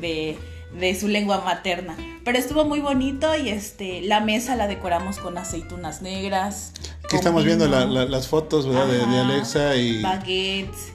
de 0.00 0.38
de 0.78 0.98
su 0.98 1.08
lengua 1.08 1.42
materna. 1.44 1.96
Pero 2.24 2.38
estuvo 2.38 2.64
muy 2.64 2.80
bonito 2.80 3.36
y 3.36 3.48
este 3.48 4.02
la 4.02 4.20
mesa 4.20 4.56
la 4.56 4.66
decoramos 4.66 5.18
con 5.18 5.38
aceitunas 5.38 6.02
negras. 6.02 6.72
Aquí 7.04 7.16
estamos 7.16 7.44
viendo 7.44 7.68
las 7.68 8.28
fotos 8.28 8.66
¿verdad? 8.66 8.86
de, 8.86 9.18
Alexa 9.18 9.76
y 9.76 10.02
baguettes, 10.02 10.92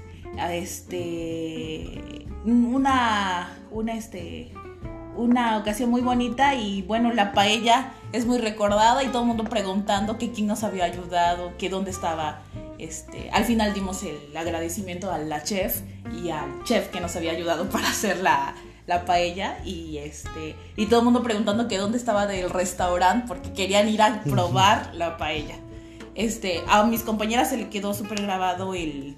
este 0.53 2.25
una 2.45 3.57
una 3.71 3.93
este 3.93 4.51
una 5.19 5.57
ocasión 5.57 5.89
muy 5.89 6.01
bonita 6.01 6.55
y 6.55 6.81
bueno, 6.83 7.13
la 7.13 7.33
paella 7.33 7.91
es 8.13 8.25
muy 8.25 8.37
recordada 8.37 9.03
y 9.03 9.07
todo 9.07 9.23
el 9.23 9.27
mundo 9.27 9.43
preguntando 9.43 10.17
que 10.17 10.31
quién 10.31 10.47
nos 10.47 10.63
había 10.63 10.85
ayudado, 10.85 11.57
que 11.57 11.69
dónde 11.69 11.91
estaba 11.91 12.41
este, 12.77 13.29
al 13.31 13.43
final 13.43 13.73
dimos 13.73 14.03
el 14.03 14.35
agradecimiento 14.35 15.11
a 15.11 15.17
la 15.17 15.43
chef 15.43 15.81
y 16.23 16.29
al 16.29 16.63
chef 16.63 16.87
que 16.87 17.01
nos 17.01 17.15
había 17.17 17.31
ayudado 17.31 17.65
para 17.69 17.89
hacer 17.89 18.19
la, 18.21 18.55
la 18.87 19.03
paella 19.03 19.59
y 19.65 19.97
este 19.97 20.55
y 20.77 20.85
todo 20.85 20.99
el 20.99 21.05
mundo 21.05 21.21
preguntando 21.21 21.67
que 21.67 21.77
dónde 21.77 21.97
estaba 21.97 22.25
del 22.25 22.49
restaurante 22.49 23.25
porque 23.27 23.51
querían 23.51 23.89
ir 23.89 24.01
a 24.01 24.23
probar 24.23 24.95
la 24.95 25.17
paella. 25.17 25.55
Este, 26.15 26.61
a 26.67 26.83
mis 26.85 27.03
compañeras 27.03 27.49
se 27.49 27.57
le 27.57 27.69
quedó 27.69 27.93
súper 27.93 28.21
grabado 28.21 28.73
el, 28.73 29.15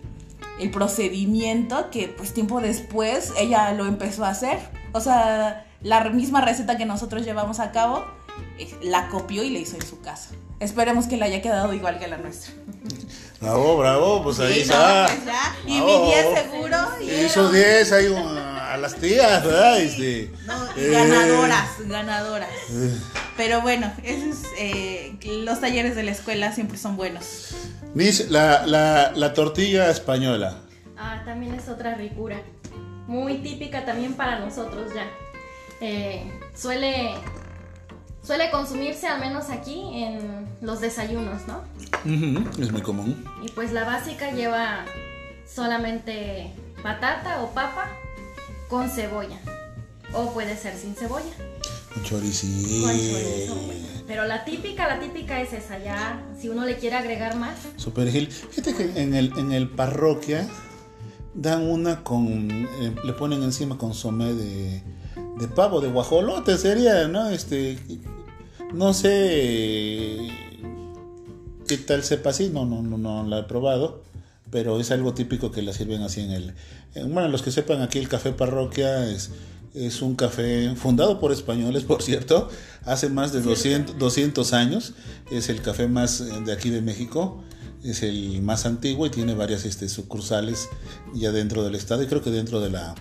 el 0.61 0.69
procedimiento 0.69 1.89
que 1.89 2.07
pues 2.07 2.33
tiempo 2.33 2.61
después 2.61 3.33
ella 3.37 3.73
lo 3.73 3.85
empezó 3.85 4.23
a 4.23 4.29
hacer. 4.29 4.59
O 4.93 5.01
sea, 5.01 5.65
la 5.81 6.03
misma 6.09 6.41
receta 6.41 6.77
que 6.77 6.85
nosotros 6.85 7.25
llevamos 7.25 7.59
a 7.59 7.71
cabo, 7.71 8.05
eh, 8.59 8.73
la 8.81 9.09
copió 9.09 9.43
y 9.43 9.49
la 9.49 9.59
hizo 9.59 9.75
en 9.75 9.85
su 9.85 9.99
casa. 10.01 10.29
Esperemos 10.59 11.07
que 11.07 11.17
le 11.17 11.25
haya 11.25 11.41
quedado 11.41 11.73
igual 11.73 11.97
que 11.97 12.07
la 12.07 12.17
nuestra. 12.17 12.53
Bravo, 13.39 13.77
bravo, 13.77 14.21
pues 14.21 14.39
ahí 14.39 14.59
está. 14.59 15.07
Pues 15.07 15.35
y 15.65 15.81
mi 15.81 16.05
10 16.05 16.25
seguro. 16.39 16.77
Y 17.01 17.09
esos 17.09 17.51
10 17.51 17.91
hay 17.93 18.07
a 18.71 18.77
las 18.77 18.95
tías, 18.95 19.43
¿verdad? 19.43 19.79
Este, 19.81 20.23
eh. 20.23 20.31
Ganadoras, 20.91 21.69
ganadoras. 21.87 22.49
Eh. 22.71 22.97
Pero 23.35 23.61
bueno, 23.61 23.91
esos, 24.03 24.43
eh, 24.57 25.17
los 25.43 25.59
talleres 25.59 25.95
de 25.95 26.03
la 26.03 26.11
escuela 26.11 26.53
siempre 26.53 26.77
son 26.77 26.95
buenos. 26.95 27.55
Miss, 27.93 28.29
la, 28.29 28.65
la, 28.65 29.11
la 29.13 29.33
tortilla 29.33 29.89
española. 29.89 30.59
Ah, 30.97 31.21
también 31.25 31.53
es 31.55 31.67
otra 31.67 31.95
ricura. 31.95 32.41
Muy 33.07 33.39
típica 33.39 33.83
también 33.83 34.13
para 34.13 34.39
nosotros 34.39 34.93
ya. 34.93 35.05
suele 36.55 37.11
suele 38.23 38.51
consumirse 38.51 39.07
al 39.07 39.19
menos 39.19 39.49
aquí 39.49 39.81
en 40.03 40.47
los 40.61 40.79
desayunos, 40.79 41.41
¿no? 41.47 41.63
es 42.61 42.71
muy 42.71 42.81
común. 42.81 43.25
Y 43.43 43.49
pues 43.49 43.73
la 43.73 43.83
básica 43.83 44.31
lleva 44.31 44.85
solamente 45.45 46.53
patata 46.81 47.41
o 47.41 47.49
papa 47.53 47.89
con 48.71 48.89
cebolla. 48.89 49.37
O 50.13 50.33
puede 50.33 50.55
ser 50.55 50.77
sin 50.77 50.95
cebolla. 50.95 51.35
Con 51.93 52.03
chorizo. 52.03 52.47
Con 52.47 52.91
chorizo, 52.91 53.55
bueno. 53.65 53.85
Pero 54.07 54.25
la 54.25 54.45
típica, 54.45 54.87
la 54.87 54.99
típica 54.99 55.41
es 55.41 55.51
esa. 55.51 55.77
Ya, 55.77 56.25
si 56.39 56.47
uno 56.47 56.65
le 56.65 56.77
quiere 56.77 56.95
agregar 56.95 57.35
más. 57.35 57.57
Super 57.75 58.09
Gil. 58.09 58.31
Fíjate 58.31 58.73
que 58.73 59.01
en 59.01 59.13
el, 59.13 59.37
en 59.37 59.51
el 59.51 59.69
parroquia 59.69 60.47
dan 61.33 61.69
una 61.69 62.01
con. 62.03 62.49
eh, 62.49 62.95
le 63.03 63.13
ponen 63.13 63.43
encima 63.43 63.77
consomé 63.77 64.33
de, 64.33 64.81
de 65.37 65.47
pavo, 65.49 65.81
de 65.81 65.89
guajolote 65.89 66.57
sería, 66.57 67.09
¿no? 67.09 67.29
Este. 67.29 67.77
No 68.73 68.93
sé 68.93 70.29
qué 71.67 71.77
tal 71.77 72.03
sepa 72.03 72.29
así, 72.29 72.49
no, 72.49 72.65
no, 72.65 72.81
no, 72.81 72.97
no 72.97 73.27
la 73.27 73.39
he 73.39 73.43
probado, 73.43 74.01
pero 74.51 74.79
es 74.79 74.91
algo 74.91 75.13
típico 75.13 75.51
que 75.51 75.61
la 75.61 75.73
sirven 75.73 76.01
así 76.03 76.21
en 76.21 76.31
el... 76.31 76.53
en- 76.93 77.13
bueno, 77.13 77.27
los 77.29 77.41
que 77.41 77.51
sepan 77.51 77.81
aquí 77.81 77.97
el 77.99 78.07
café 78.09 78.31
parroquia 78.33 79.09
es, 79.09 79.31
es 79.73 80.01
un 80.01 80.15
café 80.15 80.75
fundado 80.75 81.19
por 81.19 81.31
españoles, 81.31 81.83
por 81.83 82.03
cierto, 82.03 82.49
hace 82.85 83.09
más 83.09 83.31
de 83.33 83.41
200, 83.41 83.97
200 83.97 84.53
años, 84.53 84.93
es 85.31 85.49
el 85.49 85.61
café 85.61 85.87
más 85.87 86.21
eh, 86.21 86.25
de 86.45 86.51
aquí 86.51 86.69
de 86.69 86.81
México, 86.81 87.41
es 87.83 88.03
el 88.03 88.41
más 88.41 88.65
antiguo 88.65 89.05
y 89.07 89.09
tiene 89.09 89.33
varias 89.33 89.65
este, 89.65 89.89
sucursales 89.89 90.67
ya 91.15 91.31
dentro 91.31 91.63
del 91.63 91.73
estado 91.75 92.03
y 92.03 92.07
creo 92.07 92.21
que 92.21 92.29
dentro 92.29 92.59
de 92.61 92.69
la, 92.69 92.93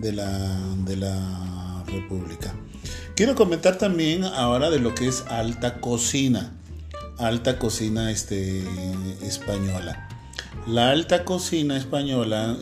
de 0.00 0.12
la, 0.12 0.58
de 0.84 0.96
la 0.96 1.84
república. 1.86 2.54
Quiero 3.14 3.34
comentar 3.34 3.78
también 3.78 4.24
ahora 4.24 4.68
de 4.68 4.78
lo 4.78 4.94
que 4.94 5.06
es 5.08 5.24
alta 5.28 5.80
cocina 5.80 6.52
alta 7.18 7.58
cocina 7.58 8.10
este, 8.10 8.62
española. 9.22 10.05
La 10.66 10.90
alta 10.90 11.24
cocina 11.24 11.76
española, 11.76 12.56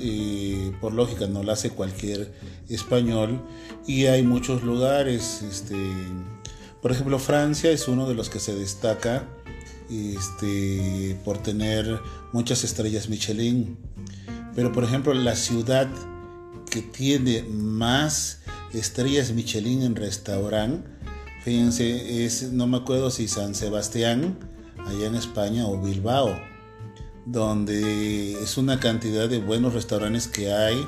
por 0.81 0.93
lógica, 0.93 1.27
no 1.27 1.43
la 1.43 1.55
hace 1.55 1.71
cualquier 1.71 2.33
español 2.69 3.40
y 3.87 4.07
hay 4.07 4.23
muchos 4.23 4.62
lugares. 4.62 5.43
Este, 5.43 5.77
por 6.83 6.93
ejemplo, 6.93 7.19
Francia 7.19 7.71
es 7.71 7.88
uno 7.88 8.07
de 8.09 8.14
los 8.14 8.29
que 8.29 8.40
se 8.40 8.55
destaca 8.55 9.27
este, 9.90 11.19
por 11.25 11.38
tener 11.38 12.01
muchas 12.33 12.64
estrellas 12.64 13.09
Michelin. 13.09 13.79
Pero, 14.55 14.71
por 14.71 14.85
ejemplo, 14.85 15.14
la 15.14 15.35
ciudad 15.35 15.88
que 16.71 16.83
tiene 16.83 17.43
más 17.43 18.40
estrellas 18.73 19.33
Michelin 19.33 19.83
en 19.83 19.97
restaurante 19.97 20.95
Fíjense, 21.45 22.25
es, 22.25 22.53
no 22.53 22.67
me 22.67 22.79
acuerdo 22.79 23.11
si 23.11 23.29
San 23.29 23.55
Sebastián, 23.55 24.38
allá 24.79 25.09
en 25.09 25.14
España, 25.14 25.67
o 25.67 25.79
Bilbao, 25.79 26.35
donde 27.27 28.35
es 28.43 28.57
una 28.59 28.81
cantidad 28.81 29.29
de 29.29 29.39
buenos 29.39 29.75
restaurantes 29.75 30.27
que 30.29 30.53
hay. 30.53 30.87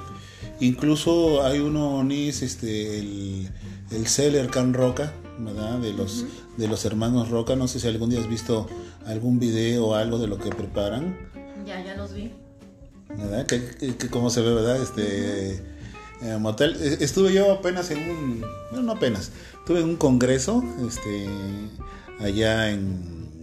Incluso 0.60 1.44
hay 1.44 1.60
uno, 1.60 2.02
Nis, 2.04 2.42
este, 2.42 2.98
el, 2.98 3.48
el 3.90 4.06
Celler 4.06 4.48
Can 4.48 4.74
Roca, 4.74 5.12
¿verdad? 5.38 5.78
De 5.78 5.92
los, 5.92 6.24
de 6.56 6.68
los 6.68 6.84
hermanos 6.84 7.30
Roca. 7.30 7.56
No 7.56 7.68
sé 7.68 7.80
si 7.80 7.88
algún 7.88 8.10
día 8.10 8.20
has 8.20 8.28
visto 8.28 8.66
algún 9.06 9.38
video 9.38 9.86
o 9.88 9.94
algo 9.94 10.18
de 10.18 10.26
lo 10.28 10.38
que 10.38 10.50
preparan. 10.50 11.16
Ya, 11.66 11.84
ya 11.84 11.94
los 11.96 12.12
vi. 12.12 12.32
¿verdad? 13.08 13.46
Que, 13.46 13.64
que- 13.78 13.96
que 13.96 14.08
cómo 14.08 14.30
se 14.30 14.40
ve, 14.40 14.52
¿verdad? 14.54 14.80
Este 14.82 15.54
eh, 16.22 16.36
motel. 16.38 16.76
Eh, 16.80 16.98
Estuve 17.00 17.32
yo 17.32 17.52
apenas 17.52 17.90
en 17.90 18.10
un, 18.10 18.44
no, 18.72 18.82
no 18.82 18.92
apenas, 18.92 19.30
estuve 19.58 19.80
en 19.80 19.88
un 19.90 19.96
congreso, 19.96 20.62
este, 20.86 21.26
allá 22.20 22.70
en, 22.70 23.35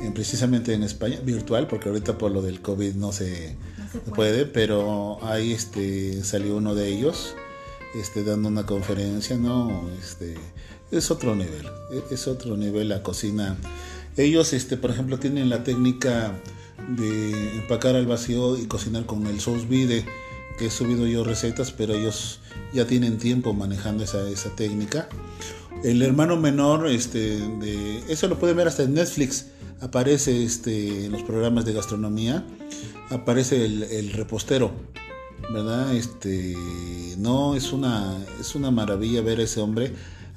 en 0.00 0.12
precisamente 0.14 0.72
en 0.74 0.82
España, 0.82 1.18
virtual, 1.24 1.66
porque 1.66 1.88
ahorita 1.88 2.16
por 2.18 2.30
lo 2.30 2.42
del 2.42 2.60
COVID 2.60 2.94
no 2.94 3.12
se, 3.12 3.56
No 3.78 3.90
se 3.92 3.98
puede. 3.98 4.14
puede. 4.14 4.46
pero 4.46 5.18
ahí 5.24 5.52
este 5.52 6.22
salió 6.24 6.56
uno 6.56 6.74
de 6.74 6.88
ellos, 6.88 7.34
este, 7.94 8.24
dando 8.24 8.48
una 8.48 8.64
conferencia, 8.66 9.36
¿no? 9.36 9.88
Este, 10.00 10.36
es 10.90 11.10
otro 11.10 11.34
nivel, 11.36 11.66
e- 11.92 12.14
es 12.14 12.26
otro 12.28 12.56
nivel 12.56 12.88
la 12.88 13.02
cocina. 13.02 13.56
Ellos, 14.16 14.52
este, 14.52 14.76
por 14.76 14.90
ejemplo, 14.90 15.18
tienen 15.18 15.48
la 15.50 15.62
técnica 15.64 16.32
de 16.96 17.58
empacar 17.58 17.94
al 17.94 18.06
vacío 18.06 18.56
y 18.58 18.66
cocinar 18.66 19.06
con 19.06 19.26
el 19.26 19.40
sous 19.40 19.68
vide, 19.68 20.04
que 20.58 20.66
he 20.66 20.70
subido 20.70 21.06
yo 21.06 21.24
recetas, 21.24 21.70
pero 21.72 21.94
ellos 21.94 22.40
ya 22.74 22.86
tienen 22.86 23.18
tiempo 23.18 23.52
manejando 23.54 24.02
esa, 24.04 24.28
esa 24.28 24.50
técnica. 24.56 25.08
El 25.82 26.02
hermano 26.02 26.36
menor, 26.36 26.86
este, 26.88 27.38
de, 27.38 28.02
eso 28.08 28.28
lo 28.28 28.38
pueden 28.38 28.56
ver 28.56 28.68
hasta 28.68 28.82
en 28.82 28.92
Netflix, 28.92 29.46
aparece 29.80 30.44
este, 30.44 31.06
en 31.06 31.12
los 31.12 31.22
programas 31.22 31.64
de 31.64 31.72
gastronomía, 31.72 32.44
aparece 33.08 33.64
el, 33.64 33.84
el 33.84 34.12
repostero, 34.12 34.72
¿verdad? 35.50 35.94
Este, 35.94 36.54
no, 37.16 37.54
es 37.54 37.72
una, 37.72 38.14
es 38.38 38.54
una 38.54 38.70
maravilla 38.70 39.22
ver 39.22 39.40
a 39.40 39.44
ese 39.44 39.60
hombre. 39.60 39.92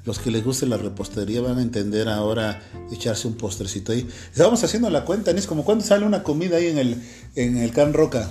Los 0.06 0.18
que 0.18 0.30
les 0.30 0.44
guste 0.44 0.66
la 0.66 0.78
repostería 0.78 1.42
van 1.42 1.58
a 1.58 1.62
entender 1.62 2.08
ahora 2.08 2.62
echarse 2.90 3.28
un 3.28 3.34
postrecito 3.34 3.92
ahí. 3.92 4.06
Estábamos 4.30 4.64
haciendo 4.64 4.88
la 4.88 5.04
cuenta, 5.04 5.30
es 5.30 5.46
como 5.46 5.64
cuánto 5.64 5.84
sale 5.84 6.06
una 6.06 6.22
comida 6.22 6.56
ahí 6.56 6.68
en 6.68 6.78
el, 6.78 7.02
en 7.34 7.58
el 7.58 7.70
Can 7.72 7.92
Roca, 7.92 8.30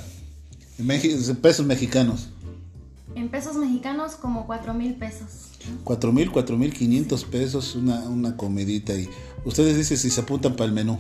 en 0.80 1.36
pesos 1.38 1.66
mexicanos. 1.66 2.30
En 3.16 3.30
pesos 3.30 3.56
mexicanos, 3.56 4.16
como 4.16 4.46
4 4.48 4.74
mil 4.74 4.96
pesos. 4.96 5.50
4.000, 5.86 6.32
4.500 6.32 7.26
pesos 7.26 7.76
una, 7.76 8.00
una 8.10 8.36
comidita 8.36 8.94
y 8.94 9.10
ustedes 9.46 9.78
dicen 9.78 9.98
si 9.98 10.10
se 10.10 10.22
apuntan 10.22 10.56
para 10.56 10.66
el 10.66 10.74
menú. 10.74 11.00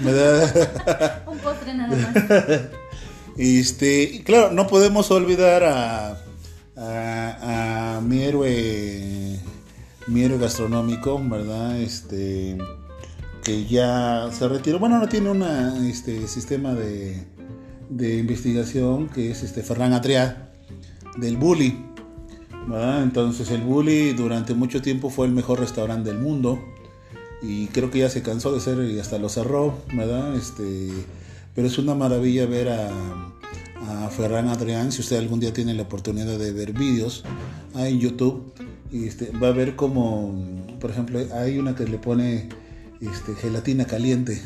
¿verdad? 0.00 1.22
Un 1.26 1.38
postre 1.38 1.74
nada 1.74 1.96
más. 1.96 2.60
Este, 3.36 4.22
claro, 4.24 4.52
no 4.52 4.68
podemos 4.68 5.10
olvidar 5.10 5.64
a, 5.64 6.22
a, 6.76 7.96
a 7.96 8.00
mi 8.00 8.22
héroe, 8.22 9.40
mi 10.06 10.22
héroe 10.22 10.38
gastronómico, 10.38 11.20
¿verdad? 11.20 11.80
Este, 11.80 12.56
que 13.42 13.66
ya 13.66 14.28
se 14.30 14.46
retiró. 14.46 14.78
Bueno, 14.78 15.00
no 15.00 15.08
tiene 15.08 15.30
un 15.30 15.42
este, 15.84 16.28
sistema 16.28 16.74
de, 16.74 17.26
de 17.90 18.18
investigación 18.18 19.08
que 19.08 19.32
es 19.32 19.42
este 19.42 19.64
Ferran 19.64 19.94
Adrià 19.94 20.43
del 21.16 21.36
Bully. 21.36 21.94
¿verdad? 22.66 23.02
Entonces 23.02 23.50
el 23.50 23.62
Bully 23.62 24.12
durante 24.12 24.54
mucho 24.54 24.80
tiempo 24.80 25.10
fue 25.10 25.26
el 25.26 25.32
mejor 25.32 25.60
restaurante 25.60 26.10
del 26.10 26.18
mundo 26.18 26.58
y 27.42 27.66
creo 27.68 27.90
que 27.90 27.98
ya 27.98 28.08
se 28.08 28.22
cansó 28.22 28.52
de 28.52 28.60
ser 28.60 28.78
y 28.84 28.98
hasta 28.98 29.18
lo 29.18 29.28
cerró, 29.28 29.78
¿verdad? 29.94 30.34
Este, 30.34 30.90
pero 31.54 31.66
es 31.66 31.78
una 31.78 31.94
maravilla 31.94 32.46
ver 32.46 32.70
a, 32.70 32.90
Ferran 34.16 34.48
Adrián, 34.48 34.92
si 34.92 35.02
usted 35.02 35.18
algún 35.18 35.40
día 35.40 35.52
tiene 35.52 35.74
la 35.74 35.82
oportunidad 35.82 36.38
de 36.38 36.52
ver 36.52 36.72
vídeos 36.72 37.22
en 37.76 37.98
YouTube, 38.00 38.54
este, 38.92 39.30
va 39.30 39.48
a 39.48 39.52
ver 39.52 39.76
como, 39.76 40.34
por 40.80 40.90
ejemplo, 40.90 41.20
hay 41.34 41.58
una 41.58 41.74
que 41.74 41.84
le 41.84 41.98
pone 41.98 42.48
este, 43.00 43.34
gelatina 43.34 43.84
caliente. 43.84 44.40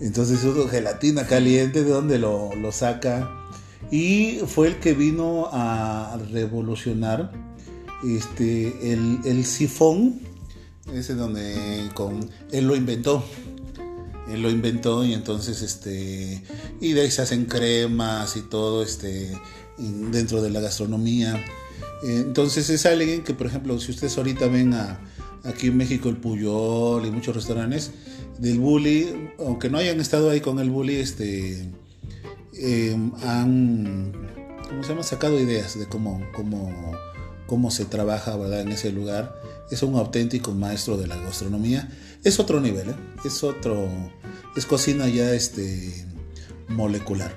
Entonces, 0.00 0.42
eso, 0.42 0.68
gelatina 0.68 1.26
caliente, 1.26 1.84
¿de 1.84 1.90
dónde 1.90 2.18
lo 2.18 2.72
saca? 2.72 3.37
Y 3.90 4.40
fue 4.46 4.68
el 4.68 4.76
que 4.78 4.92
vino 4.92 5.48
a 5.52 6.18
revolucionar 6.30 7.32
este, 8.04 8.92
el, 8.92 9.20
el 9.24 9.44
sifón, 9.44 10.20
ese 10.92 11.14
donde 11.14 11.88
con, 11.94 12.28
él 12.52 12.66
lo 12.66 12.76
inventó. 12.76 13.24
Él 14.28 14.42
lo 14.42 14.50
inventó 14.50 15.06
y 15.06 15.14
entonces 15.14 15.62
este 15.62 16.42
y 16.82 16.92
de 16.92 17.00
ahí 17.00 17.10
se 17.10 17.22
hacen 17.22 17.46
cremas 17.46 18.36
y 18.36 18.42
todo 18.42 18.82
este 18.82 19.32
dentro 19.78 20.42
de 20.42 20.50
la 20.50 20.60
gastronomía. 20.60 21.42
Entonces 22.02 22.68
es 22.70 22.84
alguien 22.86 23.24
que, 23.24 23.34
por 23.34 23.46
ejemplo, 23.46 23.80
si 23.80 23.90
ustedes 23.90 24.16
ahorita 24.18 24.46
ven 24.48 24.74
a, 24.74 25.00
aquí 25.44 25.68
en 25.68 25.76
México 25.76 26.08
el 26.08 26.16
Puyol 26.16 27.06
y 27.06 27.10
muchos 27.10 27.34
restaurantes 27.34 27.90
del 28.38 28.58
Bully, 28.58 29.30
aunque 29.38 29.70
no 29.70 29.78
hayan 29.78 30.00
estado 30.00 30.30
ahí 30.30 30.40
con 30.40 30.58
el 30.58 30.70
Bully, 30.70 30.96
este 30.96 31.70
eh, 32.58 32.96
han 33.24 34.12
¿cómo 34.68 34.82
se 34.82 34.90
llama? 34.90 35.02
sacado 35.02 35.40
ideas 35.40 35.78
de 35.78 35.86
cómo, 35.86 36.20
cómo, 36.34 36.92
cómo 37.46 37.70
se 37.70 37.84
trabaja 37.84 38.36
¿verdad? 38.36 38.60
en 38.60 38.72
ese 38.72 38.92
lugar. 38.92 39.40
Es 39.70 39.82
un 39.82 39.96
auténtico 39.96 40.52
maestro 40.52 40.96
de 40.96 41.06
la 41.06 41.16
gastronomía. 41.16 41.88
Es 42.24 42.38
otro 42.38 42.60
nivel, 42.60 42.90
¿eh? 42.90 42.96
es 43.24 43.42
otro, 43.42 43.88
es 44.56 44.66
cocina 44.66 45.08
ya 45.08 45.32
este, 45.32 46.06
molecular. 46.68 47.32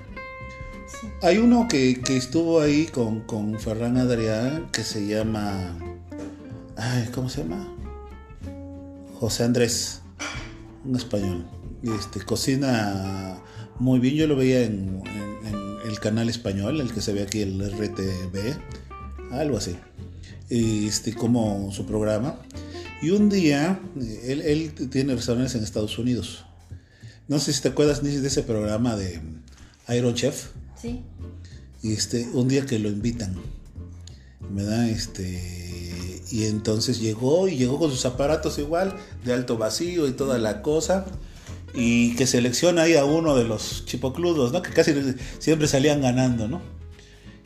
Sí. 0.86 1.08
Hay 1.22 1.38
uno 1.38 1.66
que, 1.68 2.00
que 2.00 2.16
estuvo 2.16 2.60
ahí 2.60 2.86
con, 2.86 3.20
con 3.20 3.58
Ferran 3.58 3.96
Adrián 3.96 4.68
que 4.72 4.82
se 4.82 5.06
llama. 5.06 5.78
Ay, 6.76 7.08
¿Cómo 7.14 7.28
se 7.28 7.42
llama? 7.42 7.68
José 9.18 9.44
Andrés, 9.44 10.00
un 10.84 10.96
español. 10.96 11.46
Este, 11.82 12.20
cocina 12.24 13.38
muy 13.78 13.98
bien. 14.00 14.14
Yo 14.14 14.26
lo 14.26 14.36
veía 14.36 14.62
en, 14.64 15.02
en- 15.06 15.48
en 15.82 15.90
el 15.90 15.98
canal 16.00 16.28
español, 16.28 16.80
el 16.80 16.92
que 16.92 17.00
se 17.00 17.12
ve 17.12 17.22
aquí, 17.22 17.40
el 17.42 17.60
RTV, 17.60 18.56
algo 19.32 19.56
así. 19.58 19.76
Este, 20.50 21.14
como 21.14 21.70
su 21.72 21.86
programa. 21.86 22.36
Y 23.02 23.10
un 23.10 23.28
día, 23.28 23.80
eh, 24.00 24.24
él, 24.28 24.40
él 24.42 24.88
tiene 24.90 25.14
restaurantes 25.14 25.54
en 25.54 25.64
Estados 25.64 25.98
Unidos. 25.98 26.44
No 27.28 27.38
sé 27.38 27.52
si 27.52 27.62
te 27.62 27.68
acuerdas 27.68 28.02
ni 28.02 28.10
de 28.14 28.26
ese 28.28 28.42
programa 28.42 28.96
de 28.96 29.20
Iron 29.96 30.14
Chef. 30.14 30.48
Sí. 30.80 31.00
Este, 31.82 32.28
un 32.32 32.46
día 32.48 32.64
que 32.66 32.78
lo 32.78 32.88
invitan, 32.88 33.34
¿verdad? 34.50 34.88
Este, 34.88 36.22
y 36.30 36.44
entonces 36.44 37.00
llegó 37.00 37.48
y 37.48 37.56
llegó 37.56 37.78
con 37.78 37.90
sus 37.90 38.04
aparatos 38.06 38.58
igual, 38.58 38.94
de 39.24 39.32
alto 39.32 39.56
vacío 39.58 40.06
y 40.06 40.12
toda 40.12 40.38
la 40.38 40.62
cosa. 40.62 41.06
Y 41.74 42.14
que 42.16 42.26
selecciona 42.26 42.82
ahí 42.82 42.94
a 42.96 43.04
uno 43.04 43.34
de 43.34 43.44
los 43.44 43.84
chipocludos, 43.86 44.52
¿no? 44.52 44.60
Que 44.62 44.70
casi 44.70 44.92
siempre 45.38 45.66
salían 45.68 46.02
ganando, 46.02 46.48
¿no? 46.48 46.60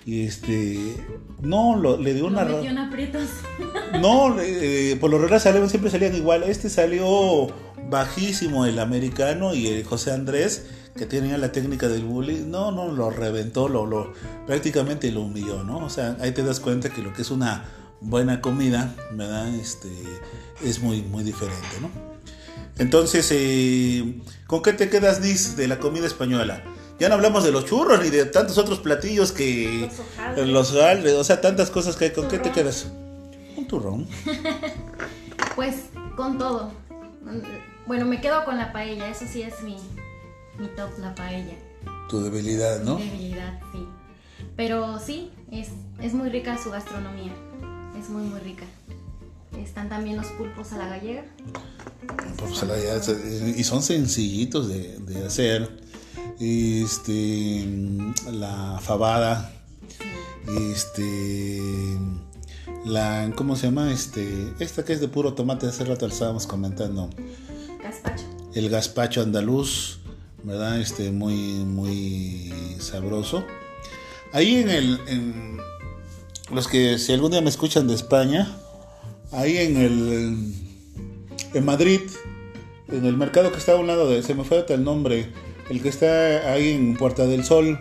Y 0.05 0.23
este, 0.25 0.95
no, 1.43 1.77
lo- 1.77 1.97
le 1.97 2.15
dio 2.15 2.27
una... 2.27 2.45
Lo 2.45 2.57
metió 2.57 2.71
en 2.71 2.79
aprietos. 2.79 3.29
no, 4.01 4.37
eh, 4.41 4.97
por 5.01 5.11
lo 5.11 5.19
regular 5.19 5.41
salieron, 5.41 5.69
siempre 5.69 5.91
salían 5.91 6.15
igual. 6.15 6.45
Este 6.45 6.69
salió 6.71 7.49
bajísimo 7.91 8.67
el 8.67 8.79
americano 8.79 9.55
y 9.55 9.67
el 9.69 9.85
José 9.85 10.13
Andrés, 10.13 10.67
que 10.97 11.07
tenía 11.07 11.39
la 11.39 11.53
técnica 11.53 11.89
del 11.89 12.05
bully, 12.05 12.45
no, 12.47 12.71
no, 12.73 12.91
lo 12.93 13.11
reventó, 13.11 13.69
lo, 13.69 13.85
lo 13.87 14.13
prácticamente 14.47 15.11
lo 15.13 15.23
humilló, 15.23 15.63
¿no? 15.65 15.79
O 15.79 15.91
sea, 15.91 16.17
ahí 16.21 16.33
te 16.33 16.43
das 16.43 16.59
cuenta 16.61 16.89
que 16.91 17.03
lo 17.03 17.13
que 17.13 17.23
es 17.23 17.31
una 17.31 17.65
buena 18.01 18.41
comida, 18.41 18.95
¿verdad? 19.13 19.53
Este, 19.55 19.89
es 20.65 20.81
muy, 20.81 21.03
muy 21.03 21.23
diferente, 21.25 21.81
¿no? 21.81 22.16
Entonces, 22.79 23.29
eh, 23.33 24.21
¿con 24.47 24.63
qué 24.63 24.73
te 24.73 24.89
quedas, 24.91 25.21
Nis, 25.21 25.57
de 25.57 25.67
la 25.69 25.79
comida 25.79 26.07
española? 26.07 26.63
Ya 26.99 27.09
no 27.09 27.15
hablamos 27.15 27.45
de 27.45 27.53
los 27.53 27.65
churros 27.67 28.03
ni 28.03 28.11
de 28.11 28.25
tantos 28.27 28.57
otros 28.59 28.79
platillos 28.81 29.33
que... 29.33 29.91
Los 30.37 30.73
hojaldres. 30.73 31.15
O 31.15 31.25
sea, 31.25 31.41
tantas 31.41 31.71
cosas 31.71 31.97
que 31.97 32.07
hay. 32.07 32.11
¿Con 32.13 32.29
qué 32.29 32.39
te 32.39 32.51
Turrón. 32.51 32.55
quedas? 32.55 32.87
Un 33.57 33.67
turrón. 33.67 34.07
Pues 35.55 35.85
con 36.17 36.37
todo. 36.37 36.71
Bueno, 37.87 38.05
me 38.05 38.21
quedo 38.21 38.45
con 38.45 38.59
la 38.59 38.75
paella, 38.75 39.09
eso 39.09 39.25
sí 39.31 39.41
es 39.41 39.63
mi, 39.63 39.77
mi 40.59 40.67
top, 40.69 40.91
la 40.99 41.15
paella. 41.15 41.55
Tu 42.11 42.21
debilidad, 42.21 42.83
¿no? 42.83 42.99
Mi 42.99 43.07
debilidad, 43.09 43.59
sí. 43.73 43.87
Pero 44.55 44.99
sí, 44.99 45.31
es, 45.51 45.69
es 46.03 46.13
muy 46.13 46.29
rica 46.29 46.59
su 46.63 46.71
gastronomía. 46.71 47.33
Es 47.99 48.11
muy, 48.11 48.25
muy 48.25 48.39
rica. 48.41 48.65
Están 49.59 49.89
también 49.89 50.19
los 50.19 50.27
pulpos 50.27 50.73
a 50.75 50.77
la 50.79 50.89
gallega. 50.89 51.25
Pues, 52.39 52.59
se- 53.05 53.55
y 53.57 53.65
son 53.65 53.83
sencillitos 53.83 54.69
de, 54.69 54.99
de 54.99 55.25
hacer. 55.27 55.85
Este, 56.41 57.67
la 58.33 58.79
fabada. 58.83 59.53
Este, 60.71 61.99
la, 62.85 63.33
¿cómo 63.37 63.57
se 63.57 63.67
llama? 63.67 63.91
Este, 63.93 64.53
esta 64.61 64.85
que 64.85 64.93
es 64.93 65.01
de 65.01 65.09
puro 65.09 65.35
tomate. 65.35 65.67
Hace 65.67 65.85
rato 65.85 66.07
la 66.07 66.13
estábamos 66.13 66.47
comentando. 66.47 67.11
Gazpacho. 67.83 68.25
El 68.55 68.69
gazpacho 68.71 69.23
andaluz, 69.23 69.99
¿verdad? 70.45 70.81
Este, 70.81 71.11
muy, 71.11 71.35
muy 71.65 72.53
sabroso. 72.81 73.45
Ahí 74.33 74.57
en 74.57 74.71
el, 74.71 75.01
en 75.09 75.59
los 76.53 76.69
que 76.69 76.99
si 76.99 77.13
algún 77.13 77.31
día 77.33 77.41
me 77.41 77.49
escuchan 77.51 77.87
de 77.89 77.95
España, 77.95 78.57
ahí 79.33 79.57
en 79.57 79.77
el, 79.79 80.55
en 81.59 81.65
Madrid, 81.65 82.01
en 82.89 83.05
el 83.05 83.17
mercado 83.17 83.51
que 83.53 83.59
está 83.59 83.73
a 83.73 83.77
un 83.77 83.87
lado 83.87 84.09
de, 84.09 84.23
se 84.23 84.35
me 84.35 84.45
fue 84.45 84.65
el 84.69 84.85
nombre, 84.85 85.31
el 85.71 85.83
que 85.83 85.89
está 85.89 86.53
ahí 86.53 86.71
en 86.73 86.95
Puerta 86.97 87.27
del 87.27 87.45
Sol, 87.45 87.79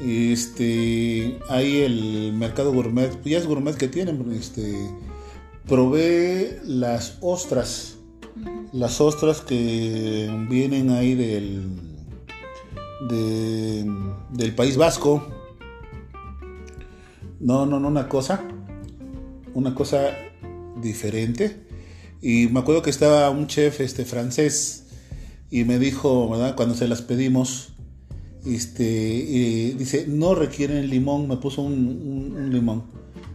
este, 0.00 1.38
ahí 1.48 1.78
el 1.80 2.32
mercado 2.34 2.72
gourmet, 2.72 3.10
ya 3.24 3.38
es 3.38 3.46
gourmet 3.46 3.76
que 3.76 3.88
tienen, 3.88 4.30
este, 4.32 4.74
probé 5.66 6.60
las 6.64 7.18
ostras 7.20 7.94
las 8.72 9.00
ostras 9.00 9.40
que 9.40 10.30
vienen 10.48 10.90
ahí 10.90 11.14
del 11.16 11.62
de- 13.08 13.90
del 14.30 14.54
País 14.54 14.76
Vasco. 14.76 15.26
No 17.40 17.66
no 17.66 17.80
no 17.80 17.88
una 17.88 18.08
cosa 18.08 18.44
una 19.54 19.74
cosa 19.74 20.10
diferente 20.80 21.66
y 22.22 22.48
me 22.48 22.60
acuerdo 22.60 22.82
que 22.82 22.90
estaba 22.90 23.28
un 23.30 23.46
chef 23.46 23.80
este 23.80 24.04
francés 24.04 24.84
y 25.50 25.64
me 25.64 25.78
dijo 25.78 26.28
verdad 26.28 26.54
cuando 26.56 26.74
se 26.74 26.88
las 26.88 27.02
pedimos 27.02 27.70
este 28.46 28.84
y 28.84 29.72
dice 29.72 30.06
no 30.08 30.34
requieren 30.34 30.88
limón 30.90 31.28
me 31.28 31.36
puso 31.36 31.62
un, 31.62 31.72
un- 31.74 32.36
un 32.36 32.52
limón 32.52 32.84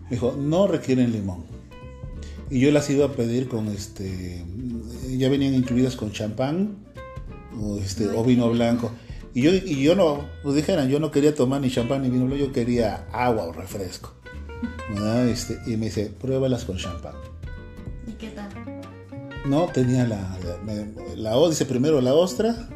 me 0.06 0.12
dijo 0.12 0.36
no 0.38 0.68
requieren 0.68 1.12
limón 1.12 1.44
y 2.50 2.60
yo 2.60 2.72
las 2.72 2.88
iba 2.92 3.06
a 3.06 3.12
pedir 3.14 3.48
con 3.48 3.68
este. 3.70 4.44
Ya 5.18 5.28
venían 5.30 5.56
incluidas 5.56 5.96
con 5.96 6.12
champán 6.12 6.76
o, 7.60 7.78
este, 7.80 8.08
o 8.10 8.24
vino 8.24 8.48
blanco. 8.52 8.92
Y 9.34 9.42
yo, 9.42 9.52
y 9.56 9.82
yo 9.82 9.96
no, 9.96 10.20
pues 10.44 10.56
dijeran, 10.56 10.88
yo 10.88 11.00
no 11.00 11.10
quería 11.10 11.34
tomar 11.34 11.62
ni 11.62 11.72
champán 11.72 12.04
ni 12.04 12.10
vino 12.12 12.26
blanco, 12.28 12.46
yo 12.46 12.52
quería 12.52 13.08
agua 13.12 13.46
o 13.46 13.54
refresco. 13.54 14.14
Este, 15.28 15.58
y 15.66 15.78
me 15.78 15.86
dice, 15.86 16.12
pruébalas 16.22 16.66
con 16.66 16.78
champán. 16.78 17.16
No, 19.46 19.68
tenía 19.74 20.06
la, 20.08 20.38
la, 20.66 20.86
la 21.16 21.38
o- 21.38 21.50
dice 21.50 21.66
primero 21.66 22.00
la 22.02 22.14
ostra, 22.14 22.70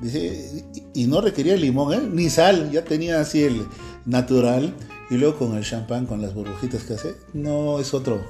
dice, 0.00 0.64
y, 0.94 1.02
y 1.02 1.06
no 1.06 1.20
requería 1.20 1.56
limón, 1.56 1.92
¿eh? 1.92 2.00
ni 2.10 2.30
sal, 2.30 2.70
ya 2.70 2.82
tenía 2.84 3.20
así 3.20 3.42
el 3.44 3.66
natural, 4.06 4.74
y 5.10 5.16
luego 5.16 5.38
con 5.38 5.56
el 5.56 5.64
champán, 5.64 6.06
con 6.06 6.22
las 6.22 6.34
burbujitas 6.34 6.82
que 6.84 6.94
hace, 6.94 7.14
no, 7.34 7.78
es 7.78 7.92
otro, 7.92 8.22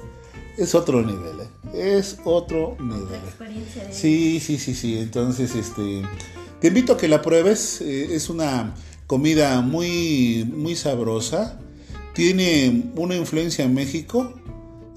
es 0.57 0.75
otro 0.75 1.01
nivel, 1.01 1.39
¿eh? 1.73 1.97
es 1.97 2.17
otro 2.25 2.75
nivel. 2.81 3.19
experiencia 3.25 3.83
de 3.85 3.93
Sí, 3.93 4.39
sí, 4.41 4.57
sí, 4.57 4.73
sí. 4.75 4.97
Entonces, 4.97 5.55
este, 5.55 6.01
te 6.59 6.67
invito 6.67 6.93
a 6.93 6.97
que 6.97 7.07
la 7.07 7.21
pruebes. 7.21 7.79
eh, 7.79 8.13
es 8.13 8.29
una 8.29 8.73
comida 9.07 9.61
muy, 9.61 10.45
muy 10.53 10.75
sabrosa. 10.75 11.59
Tiene 12.13 12.91
una 12.95 13.15
influencia 13.15 13.63
en 13.63 13.73
México, 13.73 14.33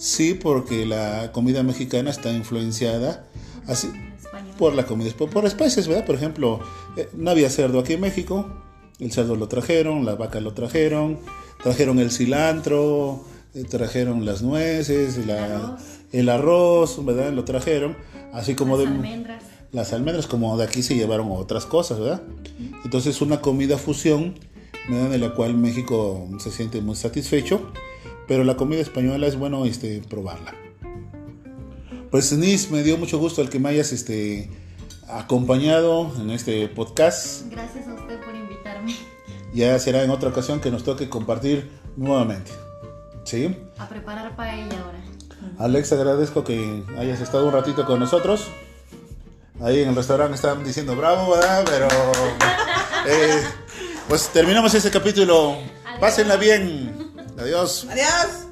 sí, 0.02 0.34
porque 0.34 0.84
la 0.86 1.30
comida 1.32 1.62
mexicana 1.62 2.10
está 2.10 2.32
influenciada 2.32 3.26
así 3.66 3.88
por 4.58 4.74
la 4.74 4.84
comida, 4.84 5.10
por, 5.16 5.30
por 5.30 5.44
especies, 5.44 5.86
¿verdad? 5.88 6.04
Por 6.04 6.14
ejemplo, 6.16 6.60
eh, 6.96 7.08
no 7.14 7.30
había 7.30 7.48
cerdo 7.50 7.78
aquí 7.80 7.92
en 7.94 8.00
México. 8.00 8.46
El 8.98 9.10
cerdo 9.12 9.36
lo 9.36 9.48
trajeron, 9.48 10.04
la 10.04 10.14
vaca 10.14 10.40
lo 10.40 10.52
trajeron, 10.52 11.18
trajeron 11.62 11.98
el 11.98 12.10
cilantro, 12.10 13.24
eh, 13.54 13.64
trajeron 13.64 14.24
las 14.24 14.42
nueces, 14.42 15.24
la- 15.26 15.44
arroz. 15.56 15.80
el 16.12 16.28
arroz, 16.28 17.04
¿verdad? 17.04 17.32
Lo 17.32 17.44
trajeron, 17.44 17.96
así 18.32 18.54
como 18.54 18.76
Las 18.76 18.86
de 18.86 18.92
almendras. 18.94 19.42
las 19.72 19.92
almendras, 19.92 20.26
como 20.26 20.56
de 20.58 20.64
aquí 20.64 20.82
se 20.82 20.94
llevaron 20.94 21.28
otras 21.32 21.64
cosas, 21.66 21.98
¿verdad? 21.98 22.22
Entonces 22.84 23.20
una 23.22 23.40
comida 23.40 23.78
fusión, 23.78 24.34
¿verdad? 24.88 25.10
De 25.10 25.18
la 25.18 25.34
cual 25.34 25.54
México 25.54 26.28
se 26.38 26.50
siente 26.50 26.80
muy 26.80 26.94
satisfecho, 26.96 27.72
pero 28.28 28.44
la 28.44 28.56
comida 28.56 28.80
española 28.80 29.26
es 29.26 29.36
bueno 29.36 29.64
este, 29.64 30.02
probarla. 30.08 30.54
Pues 32.10 32.32
Nis, 32.32 32.70
me 32.70 32.82
dio 32.82 32.98
mucho 32.98 33.18
gusto 33.18 33.40
el 33.40 33.48
que 33.48 33.58
me 33.58 33.70
hayas 33.70 33.92
este, 33.92 34.50
acompañado 35.08 36.12
en 36.20 36.30
este 36.30 36.68
podcast. 36.68 37.50
Gracias 37.50 37.88
a 37.88 37.94
usted 37.94 38.20
por 38.20 38.34
invitarme 38.34 38.94
Ya 39.54 39.78
será 39.78 40.02
en 40.02 40.10
otra 40.10 40.28
ocasión 40.28 40.60
que 40.60 40.70
nos 40.70 40.84
toque 40.84 41.08
compartir 41.08 41.70
nuevamente. 41.96 42.50
¿Sí? 43.24 43.56
a 43.78 43.88
preparar 43.88 44.34
paella 44.36 44.80
ahora. 44.80 44.98
Alex, 45.58 45.92
agradezco 45.92 46.44
que 46.44 46.82
hayas 46.98 47.20
estado 47.20 47.46
un 47.46 47.52
ratito 47.52 47.86
con 47.86 48.00
nosotros. 48.00 48.48
Ahí 49.60 49.80
en 49.80 49.90
el 49.90 49.94
restaurante 49.94 50.34
estaban 50.34 50.64
diciendo 50.64 50.96
bravo, 50.96 51.32
¿verdad? 51.32 51.64
Pero. 51.64 51.88
eh, 53.06 53.42
pues 54.08 54.28
terminamos 54.28 54.74
este 54.74 54.90
capítulo. 54.90 55.56
Pásenla 56.00 56.36
bien. 56.36 57.11
Adiós. 57.42 57.86
Adiós. 57.90 58.51